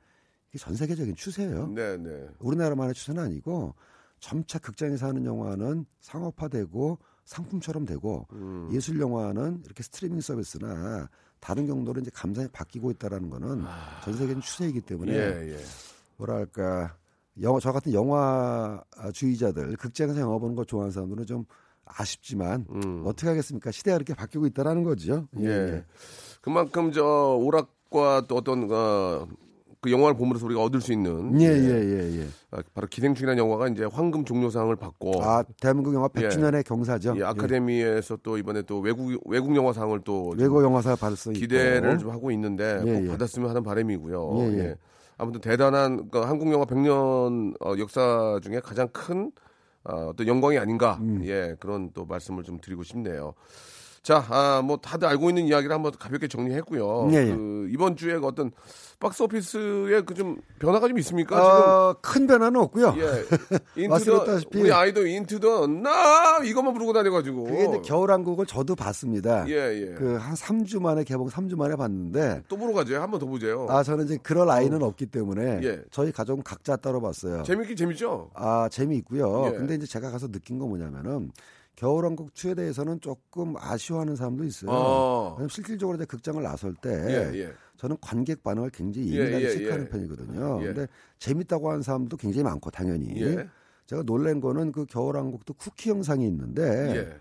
전 0.56 0.74
세계적인 0.74 1.14
추세예요. 1.14 1.68
네, 1.68 1.96
네. 1.96 2.26
우리나라만의 2.38 2.94
추세는 2.94 3.22
아니고 3.22 3.74
점차 4.20 4.58
극장에서 4.58 5.06
하는 5.06 5.24
영화는 5.24 5.84
상업화되고 6.00 6.98
상품처럼 7.24 7.84
되고 7.84 8.26
음. 8.32 8.70
예술 8.72 8.98
영화는 8.98 9.62
이렇게 9.64 9.82
스트리밍 9.82 10.20
서비스나 10.20 11.08
다른 11.40 11.66
경로로 11.66 12.00
이제 12.00 12.10
감상이 12.12 12.48
바뀌고 12.48 12.90
있다라는 12.92 13.28
거는 13.28 13.64
전 14.02 14.14
세계적인 14.14 14.40
추세이기 14.40 14.80
때문에 14.80 15.12
아. 15.12 15.42
예, 15.42 15.52
예. 15.52 15.58
뭐랄까 16.16 16.96
영화 17.42 17.60
저 17.60 17.70
같은 17.70 17.92
영화주의자들 17.92 19.76
극장에서 19.76 20.20
영화 20.20 20.38
보는 20.38 20.56
거 20.56 20.64
좋아하는 20.64 20.90
사람들은 20.90 21.26
좀 21.26 21.44
아쉽지만 21.84 22.66
음. 22.70 23.02
어떻게 23.06 23.28
하겠습니까 23.28 23.70
시대가 23.70 23.96
이렇게 23.96 24.14
바뀌고 24.14 24.46
있다라는 24.46 24.82
거죠. 24.82 25.28
예. 25.40 25.84
그만큼 26.40 26.92
저 26.92 27.04
오락과 27.04 28.26
또 28.26 28.36
어떤 28.36 28.68
어, 28.70 29.28
그 29.80 29.92
영화를 29.92 30.16
보면서 30.16 30.44
우리가 30.46 30.62
얻을 30.62 30.80
수 30.80 30.92
있는 30.92 31.40
예예 31.40 31.48
예 31.48 32.20
예. 32.20 32.26
아, 32.50 32.62
바로 32.74 32.86
기생충이라는 32.88 33.42
영화가 33.42 33.68
이제 33.68 33.84
황금 33.84 34.24
종려상을 34.24 34.74
받고 34.76 35.22
아 35.22 35.44
대한민국 35.60 35.94
영화 35.94 36.08
예. 36.16 36.28
100주년의 36.28 36.64
경사죠. 36.64 37.14
이 37.16 37.22
아카데미에서 37.22 38.18
또 38.22 38.38
이번에 38.38 38.62
또 38.62 38.80
외국 38.80 39.20
외국 39.26 39.54
영화상을 39.54 40.00
또 40.04 40.34
예. 40.38 40.42
외국 40.42 40.62
영화사 40.64 40.96
발성 40.96 41.32
기대를 41.32 41.98
좀 41.98 42.10
하고 42.10 42.30
있는데 42.32 42.82
예, 42.86 42.94
꼭 42.94 43.04
예. 43.04 43.08
받았으면 43.08 43.48
하는 43.48 43.62
바람이고요. 43.62 44.34
예, 44.38 44.52
예. 44.52 44.58
예. 44.58 44.74
아무튼 45.16 45.40
대단한 45.40 46.08
그 46.10 46.20
한국 46.20 46.50
영화 46.52 46.64
100년 46.64 47.54
어, 47.60 47.74
역사 47.78 48.40
중에 48.42 48.60
가장 48.60 48.88
큰 48.92 49.30
어, 49.84 50.12
떤 50.16 50.26
영광이 50.26 50.58
아닌가. 50.58 50.98
음. 51.00 51.22
예, 51.24 51.56
그런 51.60 51.90
또 51.92 52.04
말씀을 52.04 52.42
좀 52.42 52.60
드리고 52.60 52.82
싶네요. 52.82 53.34
자, 54.08 54.24
아, 54.30 54.62
뭐 54.64 54.78
다들 54.78 55.06
알고 55.06 55.28
있는 55.28 55.44
이야기를 55.44 55.70
한번 55.74 55.92
가볍게 55.98 56.28
정리했고요. 56.28 57.10
예, 57.12 57.16
예. 57.16 57.26
그 57.26 57.68
이번 57.70 57.94
주에 57.94 58.18
그 58.18 58.26
어떤 58.26 58.50
박스 58.98 59.22
오피스에 59.22 60.00
그 60.00 60.14
좀 60.14 60.38
변화가 60.58 60.88
좀 60.88 60.96
있습니까? 61.00 61.90
어, 61.90 61.94
큰 62.00 62.26
변화는 62.26 62.58
없고요. 62.58 62.94
예. 62.96 63.86
말씀드렸다시피 63.86 64.60
우리 64.62 64.72
아이돌 64.72 65.06
인투더 65.08 65.66
나 65.66 66.38
이것만 66.42 66.72
부르고 66.72 66.94
다녀가지고. 66.94 67.44
그게 67.44 67.82
겨울왕국을 67.82 68.46
저도 68.46 68.74
봤습니다. 68.76 69.46
예, 69.50 69.52
예. 69.52 69.92
그 69.92 70.16
한 70.16 70.34
3주 70.34 70.80
만에 70.80 71.04
개봉 71.04 71.28
3주 71.28 71.56
만에 71.58 71.76
봤는데 71.76 72.44
또 72.48 72.56
보러 72.56 72.72
가죠. 72.72 72.96
한번 73.02 73.20
더 73.20 73.26
보세요. 73.26 73.66
아 73.68 73.82
저는 73.82 74.06
이제 74.06 74.16
그럴 74.22 74.48
아이는 74.48 74.82
없기 74.82 75.04
때문에 75.04 75.60
예. 75.64 75.82
저희 75.90 76.12
가족은 76.12 76.44
각자 76.44 76.76
따로 76.76 77.02
봤어요. 77.02 77.42
재밌긴 77.42 77.76
재밌죠. 77.76 78.30
아 78.32 78.70
재미있고요. 78.70 79.48
예. 79.52 79.58
근데 79.58 79.74
이제 79.74 79.84
제가 79.84 80.10
가서 80.10 80.28
느낀 80.28 80.58
거 80.58 80.66
뭐냐면은 80.66 81.30
겨울왕국 81.78 82.34
2에 82.34 82.56
대해서는 82.56 83.00
조금 83.00 83.54
아쉬워하는 83.56 84.16
사람도 84.16 84.42
있어요. 84.44 84.70
어. 84.72 85.46
실질적으로 85.48 85.94
이제 85.94 86.04
극장을 86.04 86.42
나설 86.42 86.74
때 86.74 86.90
예, 86.90 87.38
예. 87.38 87.52
저는 87.76 87.96
관객 88.00 88.42
반응을 88.42 88.70
굉장히 88.70 89.12
예, 89.12 89.20
예민하게 89.20 89.44
예, 89.44 89.50
체크하는 89.50 89.84
예. 89.84 89.88
편이거든요. 89.88 90.58
예. 90.62 90.66
근데 90.66 90.88
재밌다고 91.20 91.70
하는 91.70 91.82
사람도 91.82 92.16
굉장히 92.16 92.42
많고 92.42 92.72
당연히. 92.72 93.22
예. 93.22 93.48
제가 93.86 94.02
놀란 94.02 94.40
거는 94.40 94.72
그 94.72 94.86
겨울왕국도 94.86 95.54
쿠키 95.54 95.90
영상이 95.90 96.26
있는데 96.26 96.62
예. 96.96 97.16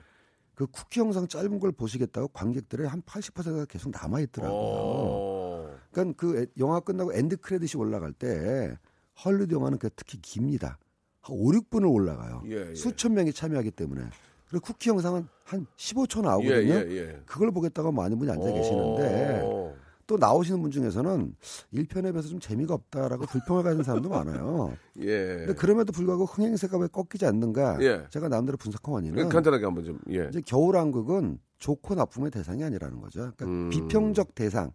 그 0.55 0.65
쿠키 0.65 1.01
영상 1.01 1.27
짧은 1.27 1.59
걸 1.59 1.71
보시겠다고 1.71 2.29
관객들의 2.29 2.87
한 2.87 3.03
80%가 3.03 3.65
계속 3.65 3.91
남아 3.91 4.21
있더라고요. 4.21 4.59
어. 4.59 5.75
그러니까 5.91 6.15
그 6.17 6.41
에- 6.41 6.47
영화 6.57 6.79
끝나고 6.79 7.13
end 7.13 7.37
credit이 7.37 7.79
올라갈 7.79 8.11
때 8.11 8.75
헐리우드 9.23 9.53
영화는 9.53 9.77
그 9.77 9.91
특히 9.95 10.19
깁니다. 10.19 10.79
한 11.21 11.35
5, 11.37 11.51
6분을 11.51 11.93
올라가요. 11.93 12.41
수천 12.73 13.13
명이 13.13 13.33
참여하기 13.33 13.69
때문에. 13.69 14.01
그리고 14.49 14.65
쿠키 14.65 14.89
영상은 14.89 15.27
한 15.43 15.65
15초 15.77 16.19
예, 16.19 16.21
나오거든요. 16.21 16.73
예, 16.73 16.97
예. 16.97 17.21
그걸 17.25 17.51
보겠다고 17.51 17.91
많은 17.91 18.17
분이 18.19 18.31
앉아 18.31 18.51
계시는데 18.51 19.41
어. 19.43 19.73
또 20.07 20.17
나오시는 20.17 20.61
분 20.61 20.71
중에서는 20.71 21.35
1편에 21.73 22.11
비해서 22.13 22.29
좀 22.29 22.39
재미가 22.39 22.73
없다라고 22.73 23.25
불평을 23.25 23.63
가지는 23.63 23.83
사람도 23.83 24.09
많아요. 24.09 24.75
예. 24.99 25.35
근데 25.39 25.53
그럼에도 25.53 25.91
불구하고 25.91 26.25
흥행세가 26.25 26.77
왜 26.77 26.87
꺾이지 26.87 27.25
않는가? 27.25 27.77
예. 27.81 28.05
제가 28.09 28.29
나름대로 28.29 28.57
분석한 28.57 28.93
원인은 28.93 29.29
간단하게 29.29 29.65
한번 29.65 29.83
좀 29.83 29.99
예. 30.09 30.27
이제 30.29 30.41
겨울왕국은 30.45 31.39
좋고 31.59 31.95
나쁨의 31.95 32.31
대상이 32.31 32.63
아니라는 32.63 33.01
거죠. 33.01 33.19
그러니까 33.35 33.45
음. 33.45 33.69
비평적 33.69 34.33
대상. 34.33 34.71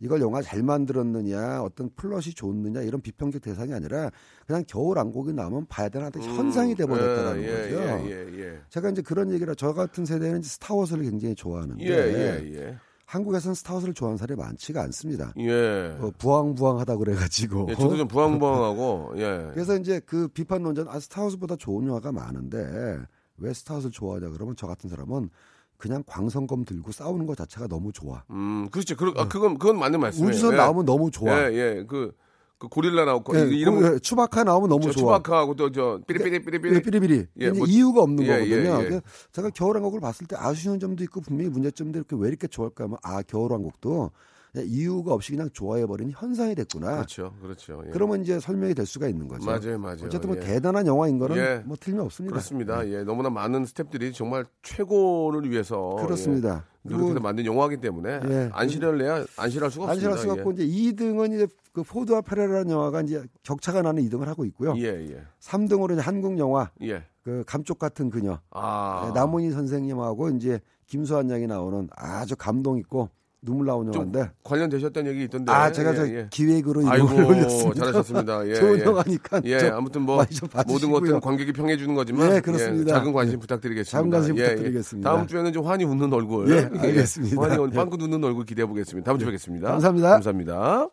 이걸 0.00 0.20
영화 0.20 0.42
잘 0.42 0.62
만들었느냐, 0.62 1.62
어떤 1.62 1.90
플롯이 1.94 2.34
좋느냐 2.34 2.82
이런 2.82 3.00
비평적 3.00 3.40
대상이 3.40 3.72
아니라 3.72 4.10
그냥 4.46 4.64
겨울 4.66 4.98
왕국이 4.98 5.32
나오면 5.32 5.66
봐야 5.66 5.88
되는 5.88 6.06
어떤 6.06 6.22
현상이 6.22 6.74
돼버렸다는 6.74 7.42
예, 7.42 7.46
거죠. 7.46 7.76
예, 7.76 8.10
예, 8.10 8.40
예. 8.40 8.60
제가 8.70 8.90
이제 8.90 9.02
그런 9.02 9.32
얘기를 9.32 9.54
저 9.56 9.72
같은 9.72 10.04
세대는 10.04 10.42
스타워즈를 10.42 11.04
굉장히 11.04 11.34
좋아하는데 11.34 11.84
예, 11.84 11.90
예, 11.90 12.54
예. 12.54 12.76
한국에서는 13.06 13.54
스타워즈를 13.54 13.94
좋아하는 13.94 14.16
사람이 14.16 14.40
많지가 14.40 14.82
않습니다. 14.82 15.32
예. 15.38 15.96
어, 16.00 16.10
부황부황하다 16.18 16.96
그래가지고. 16.96 17.66
예, 17.70 17.74
저도 17.74 17.96
좀 17.96 18.08
부황부황하고 18.08 19.12
예. 19.18 19.50
그래서 19.52 19.76
이제 19.76 20.00
그 20.04 20.28
비판론자는 20.28 20.90
아, 20.90 20.98
스타워즈보다 20.98 21.56
좋은 21.56 21.86
영화가 21.86 22.12
많은데 22.12 22.98
왜 23.36 23.52
스타워즈를 23.52 23.92
좋아하냐 23.92 24.30
그러면 24.30 24.56
저 24.56 24.66
같은 24.66 24.90
사람은 24.90 25.30
그냥 25.76 26.02
광선검 26.06 26.64
들고 26.64 26.92
싸우는 26.92 27.26
것 27.26 27.36
자체가 27.36 27.66
너무 27.66 27.92
좋아. 27.92 28.22
음, 28.30 28.68
그렇죠. 28.70 28.96
그, 28.96 29.12
아, 29.16 29.28
그건 29.28 29.58
그건 29.58 29.78
맞는 29.78 30.00
말씀이에요. 30.00 30.30
우주선 30.30 30.52
예. 30.52 30.56
나오면 30.56 30.84
너무 30.86 31.10
좋아. 31.10 31.50
예, 31.50 31.54
예. 31.54 31.84
그, 31.86 32.12
그 32.58 32.68
고릴라 32.68 33.04
나오고 33.04 33.36
예, 33.36 33.50
이- 33.52 33.58
이런 33.60 33.74
그, 33.76 33.80
거 33.88 33.94
예, 33.94 33.98
추바카 33.98 34.44
나오면 34.44 34.68
너무 34.70 34.84
저 34.84 34.92
좋아. 34.92 35.18
추바카하고 35.18 35.54
또저 35.56 36.00
삐리삐리 36.06 36.44
삐리삐리 36.44 36.74
예, 36.76 36.80
삐리삐리. 36.80 37.14
예, 37.40 37.46
이제 37.48 37.50
뭐- 37.58 37.66
이유가 37.66 38.02
없는 38.02 38.24
예, 38.24 38.28
거거든요. 38.28 38.54
예, 38.54 38.78
예. 38.80 38.84
그래서 38.84 39.00
제가 39.32 39.50
겨울왕국을 39.50 40.00
봤을 40.00 40.26
때 40.26 40.36
아쉬운 40.38 40.78
점도 40.78 41.02
있고 41.04 41.20
분명히 41.20 41.50
문제점도 41.50 41.98
이렇게 41.98 42.16
왜 42.18 42.28
이렇게 42.28 42.46
좋아할까 42.46 42.84
하면 42.84 42.96
아 43.02 43.20
겨울왕국도 43.22 44.10
이유가 44.56 45.14
없이 45.14 45.32
그냥 45.32 45.50
좋아해버린 45.52 46.10
현상이 46.10 46.54
됐구나. 46.54 46.96
그렇죠. 46.96 47.34
그렇죠. 47.40 47.82
예. 47.86 47.90
그러면 47.90 48.22
이제 48.22 48.38
설명이 48.38 48.74
될 48.74 48.86
수가 48.86 49.08
있는 49.08 49.26
거죠. 49.26 49.44
맞아요, 49.44 49.78
맞아요. 49.78 50.04
어쨌든 50.04 50.30
뭐 50.30 50.36
예. 50.36 50.40
대단한 50.40 50.86
영화인 50.86 51.18
거는 51.18 51.36
예. 51.36 51.62
뭐 51.64 51.76
틀림 51.78 51.98
없습니다. 52.00 52.32
그렇습니다. 52.32 52.88
예, 52.88 53.02
너무나 53.02 53.30
많은 53.30 53.64
스탭들이 53.64 54.14
정말 54.14 54.44
최고를 54.62 55.50
위해서 55.50 55.96
그렇습니다. 56.00 56.64
예, 56.84 56.88
노력해서 56.88 57.08
그리고 57.08 57.20
만든 57.20 57.46
영화이기 57.46 57.80
때문에 57.80 58.20
예. 58.28 58.50
안실을 58.52 58.98
내야 58.98 59.24
안실할 59.36 59.70
수가 59.70 59.86
없습니다. 59.86 59.90
안실할 59.90 60.18
수가 60.18 60.32
없고 60.34 60.52
이제 60.52 60.66
2등은 60.66 61.34
이제 61.34 61.48
그 61.72 61.82
포드와 61.82 62.20
페레라는 62.20 62.70
영화가 62.70 63.00
이제 63.02 63.24
격차가 63.42 63.82
나는 63.82 64.02
2등을 64.08 64.26
하고 64.26 64.44
있고요. 64.44 64.74
예, 64.76 64.84
예, 64.84 65.22
3등으로 65.40 65.94
이제 65.94 66.00
한국 66.00 66.38
영화 66.38 66.70
예. 66.82 67.02
그 67.22 67.42
감쪽 67.46 67.78
같은 67.78 68.10
그녀 68.10 68.38
아, 68.50 69.06
네, 69.06 69.18
남은희 69.18 69.50
선생님하고 69.50 70.28
이제 70.30 70.60
김수환 70.86 71.30
양이 71.30 71.46
나오는 71.46 71.88
아주 71.96 72.36
감동 72.36 72.78
있고 72.78 73.08
눈물 73.44 73.66
나오는 73.66 73.92
좀 73.92 74.02
영화인데 74.02 74.32
관련되셨다는 74.42 75.10
얘기 75.12 75.24
있던데. 75.24 75.52
아 75.52 75.70
제가 75.70 75.92
예, 75.92 75.96
저 75.96 76.08
예. 76.08 76.26
기획으로 76.30 76.88
아이고 76.88 77.06
이름을 77.08 77.24
올렸습니다. 77.24 77.80
잘하셨습니다. 77.80 78.48
예, 78.48 78.54
좋은 78.54 78.80
예. 78.80 78.84
영화니까 78.84 79.40
예, 79.44 79.58
좀 79.58 79.72
아무튼 79.74 80.02
뭐 80.02 80.24
모든. 80.66 80.90
것들은 80.90 81.20
관객이 81.20 81.52
평해 81.52 81.76
주는 81.76 81.94
거지만 81.94 82.34
예, 82.36 82.40
그렇습니다. 82.40 82.94
작은 82.94 83.12
관심 83.12 83.34
예. 83.34 83.40
부탁드리겠습니다. 83.40 83.98
작은 83.98 84.10
관심 84.10 84.38
예, 84.38 84.40
예. 84.40 84.44
부탁드리겠습니다. 84.48 85.10
다음 85.10 85.26
주에는 85.26 85.52
좀 85.52 85.66
환히 85.66 85.84
웃는 85.84 86.12
얼굴. 86.12 86.50
예, 86.50 86.70
알겠습니다. 86.78 87.40
환히 87.42 87.64
예. 87.72 87.76
빵꾸 87.76 87.96
웃는 88.02 88.24
얼굴 88.24 88.44
기대해 88.44 88.66
보겠습니다. 88.66 89.04
다음 89.04 89.18
주에 89.18 89.26
뵙겠습니다. 89.26 89.70
감사합니다. 89.72 90.10
감사합니다. 90.10 90.88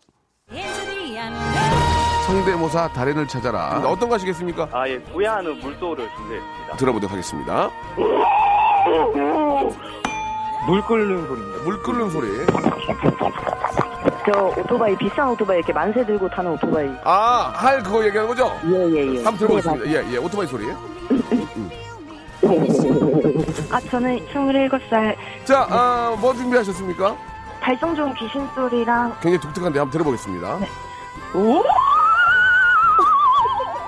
성대모사 2.28 2.94
달인을 2.94 3.28
찾아라. 3.28 3.80
어떤 3.86 4.08
거 4.08 4.16
하시겠습니까? 4.16 4.70
아, 4.72 4.88
예, 4.88 5.00
구애하는 5.00 5.60
물소를 5.60 6.08
준비했습니다. 6.16 6.78
들어보도록 6.78 7.12
하겠습니다. 7.12 7.70
물 10.68 10.82
끓는 10.84 11.28
소리입니다. 11.28 11.64
물 11.64 11.82
끓는 11.82 12.10
소리. 12.10 12.28
저 14.26 14.54
오토바이 14.58 14.96
비싼 14.96 15.30
오토바이 15.30 15.58
이렇게 15.58 15.74
만세 15.74 16.06
들고 16.06 16.30
타는 16.30 16.52
오토바이. 16.52 16.90
아, 17.04 17.52
할 17.56 17.82
그거 17.82 18.06
얘기하는 18.06 18.28
거죠? 18.30 18.52
예예 18.66 19.14
예. 19.16 19.24
한번 19.24 19.38
들어보겠습니다. 19.38 19.86
예, 19.88 20.14
예, 20.14 20.18
오토바이 20.18 20.46
소리. 20.48 20.66
아 23.72 23.80
저는 23.90 24.20
27살 24.28 25.16
자, 25.46 25.68
아, 25.70 26.16
뭐 26.20 26.34
준비하셨습니까? 26.34 27.16
발성 27.62 27.96
좋은 27.96 28.14
귀신 28.16 28.48
소리랑 28.56 29.12
굉장히 29.22 29.40
독특한데 29.40 29.80
한번 29.80 29.92
들어보겠습니다. 29.92 30.60
오! 31.36 31.64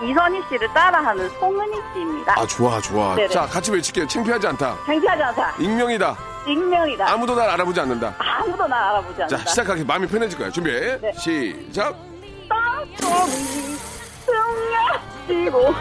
이선희 0.03 0.41
씨를 0.49 0.67
따라하는 0.74 1.30
송은희 1.39 1.82
씨입니다. 1.93 2.34
아, 2.38 2.45
좋아, 2.45 2.80
좋아. 2.82 3.15
네네. 3.15 3.30
자, 3.30 3.45
같이 3.45 3.71
외칠게요. 3.71 4.05
창피하지 4.07 4.47
않다. 4.47 4.76
창피하지 4.86 5.24
않다. 5.24 5.55
익명이다. 5.59 6.32
익명이다. 6.47 7.11
아무도 7.11 7.35
날 7.35 7.49
알아보지 7.49 7.79
않는다. 7.79 8.15
아무도 8.17 8.67
날 8.67 8.83
알아보지 8.83 9.23
않는다. 9.23 9.43
자, 9.43 9.49
시작하기 9.49 9.83
마음이 9.85 10.07
편해질 10.07 10.37
거예요. 10.37 10.51
준비. 10.51 10.71
시작. 11.17 11.95
땅콩이 12.49 13.75
승려지고 15.27 15.73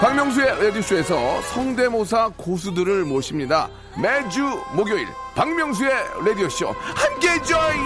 박명수의 0.00 0.64
라디오쇼에서 0.64 1.42
성대모사 1.42 2.32
고수들을 2.36 3.04
모십니다. 3.04 3.68
매주 4.00 4.42
목요일 4.74 5.06
박명수의 5.34 5.92
라디오쇼 6.26 6.68
함께 6.68 7.42
join! 7.44 7.78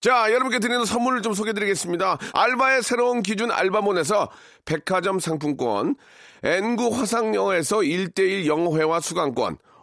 자, 0.00 0.32
여러분께 0.32 0.60
드리는 0.60 0.84
선물을 0.84 1.22
좀 1.22 1.34
소개드리겠습니다. 1.34 2.18
알바의 2.32 2.82
새로운 2.82 3.22
기준 3.22 3.50
알바몬에서 3.50 4.28
백화점 4.64 5.18
상품권, 5.18 5.96
N구 6.44 6.96
화상영어에서 6.96 7.78
1대1 7.78 8.46
영어회화 8.46 9.00
수강권, 9.00 9.58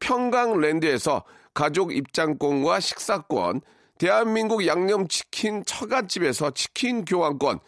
평강랜드에서 0.00 1.24
가족 1.54 1.94
입장권과 1.94 2.80
식사권, 2.80 3.60
대한민국 3.98 4.66
양념치킨 4.66 5.64
처갓집에서 5.64 6.50
치킨 6.52 7.04
교환권, 7.04 7.58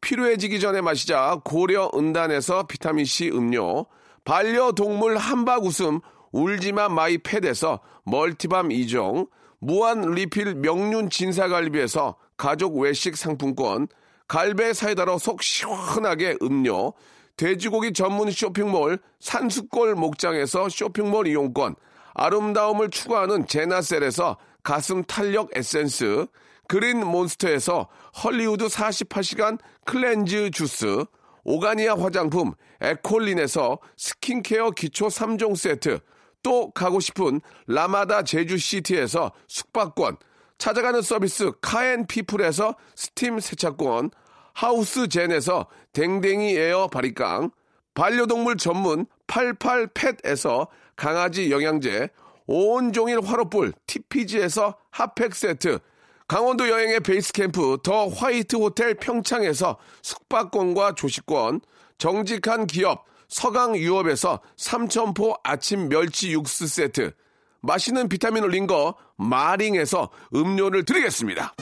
필요해지기 0.00 0.60
전에 0.60 0.80
마시자 0.80 1.40
고려 1.44 1.90
은단에서 1.94 2.66
비타민C 2.66 3.30
음료, 3.30 3.86
반려동물 4.24 5.16
함박 5.16 5.64
웃음 5.64 6.00
울지마 6.32 6.88
마이 6.88 7.18
펫에서 7.18 7.80
멀티밤 8.04 8.68
2종, 8.68 9.28
무한 9.58 10.02
리필 10.12 10.56
명륜 10.56 11.08
진사갈비에서 11.08 12.16
가족 12.36 12.76
외식 12.78 13.16
상품권, 13.16 13.88
갈배 14.28 14.72
사이다로 14.72 15.18
속 15.18 15.42
시원하게 15.42 16.36
음료, 16.42 16.92
돼지고기 17.36 17.92
전문 17.92 18.30
쇼핑몰 18.30 18.98
산수골 19.20 19.94
목장에서 19.94 20.68
쇼핑몰 20.68 21.26
이용권, 21.26 21.76
아름다움을 22.14 22.90
추구하는 22.90 23.46
제나셀에서 23.46 24.38
가슴 24.62 25.04
탄력 25.04 25.50
에센스, 25.54 26.26
그린 26.66 27.06
몬스터에서 27.06 27.88
헐리우드 28.24 28.66
48시간 28.66 29.58
클렌즈 29.84 30.50
주스, 30.50 31.04
오가니아 31.44 31.94
화장품 31.96 32.54
에콜린에서 32.80 33.78
스킨케어 33.96 34.70
기초 34.70 35.06
3종 35.06 35.56
세트, 35.56 36.00
또 36.42 36.70
가고 36.70 37.00
싶은 37.00 37.40
라마다 37.66 38.22
제주시티에서 38.22 39.32
숙박권, 39.46 40.16
찾아가는 40.58 41.02
서비스 41.02 41.52
카앤피플에서 41.60 42.76
스팀 42.94 43.40
세차권, 43.40 44.10
하우스 44.56 45.06
젠에서 45.06 45.66
댕댕이 45.92 46.56
에어 46.56 46.88
바리깡, 46.88 47.50
반려동물 47.92 48.56
전문 48.56 49.04
88펫에서 49.26 50.68
강아지 50.96 51.50
영양제, 51.50 52.08
온종일 52.46 53.20
화로불 53.22 53.74
TPG에서 53.86 54.78
핫팩 54.92 55.34
세트, 55.34 55.78
강원도 56.26 56.70
여행의 56.70 57.00
베이스 57.00 57.34
캠프 57.34 57.76
더 57.82 58.08
화이트 58.08 58.56
호텔 58.56 58.94
평창에서 58.94 59.76
숙박권과 60.00 60.94
조식권, 60.94 61.60
정직한 61.98 62.66
기업 62.66 63.04
서강 63.28 63.76
유업에서 63.76 64.40
삼천포 64.56 65.34
아침 65.44 65.90
멸치 65.90 66.32
육수 66.32 66.66
세트, 66.66 67.12
맛있는 67.60 68.08
비타민 68.08 68.42
올린 68.42 68.66
거 68.66 68.94
마링에서 69.16 70.08
음료를 70.34 70.86
드리겠습니다. 70.86 71.54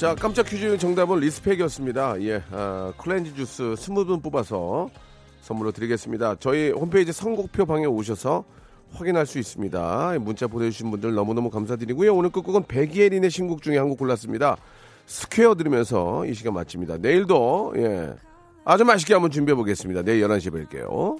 자, 0.00 0.14
깜짝 0.14 0.46
퀴즈 0.46 0.78
정답은 0.78 1.20
respect이었습니다. 1.20 2.22
예, 2.22 2.42
아, 2.52 2.90
클렌지 2.96 3.34
주스 3.34 3.62
20분 3.74 4.22
뽑아서 4.22 4.88
선물로 5.42 5.72
드리겠습니다. 5.72 6.36
저희 6.40 6.70
홈페이지 6.70 7.12
선곡표 7.12 7.66
방에 7.66 7.84
오셔서 7.84 8.44
확인할 8.94 9.26
수 9.26 9.38
있습니다. 9.38 10.14
문자 10.20 10.46
보내주신 10.46 10.90
분들 10.90 11.12
너무너무 11.12 11.50
감사드리고요. 11.50 12.14
오늘 12.14 12.30
끝곡은 12.30 12.64
백예린의 12.66 13.30
신곡 13.30 13.60
중에 13.60 13.76
한 13.76 13.90
곡 13.90 13.98
골랐습니다. 13.98 14.56
Square 15.04 15.54
들으면서 15.54 16.24
이 16.24 16.32
시간 16.32 16.54
마칩니다. 16.54 16.96
내일도, 16.96 17.74
예, 17.76 18.14
아주 18.64 18.86
맛있게 18.86 19.12
한번 19.12 19.30
준비해 19.30 19.54
보겠습니다. 19.54 20.00
내일 20.00 20.26
11시에 20.26 20.66
뵐게요. 20.66 21.18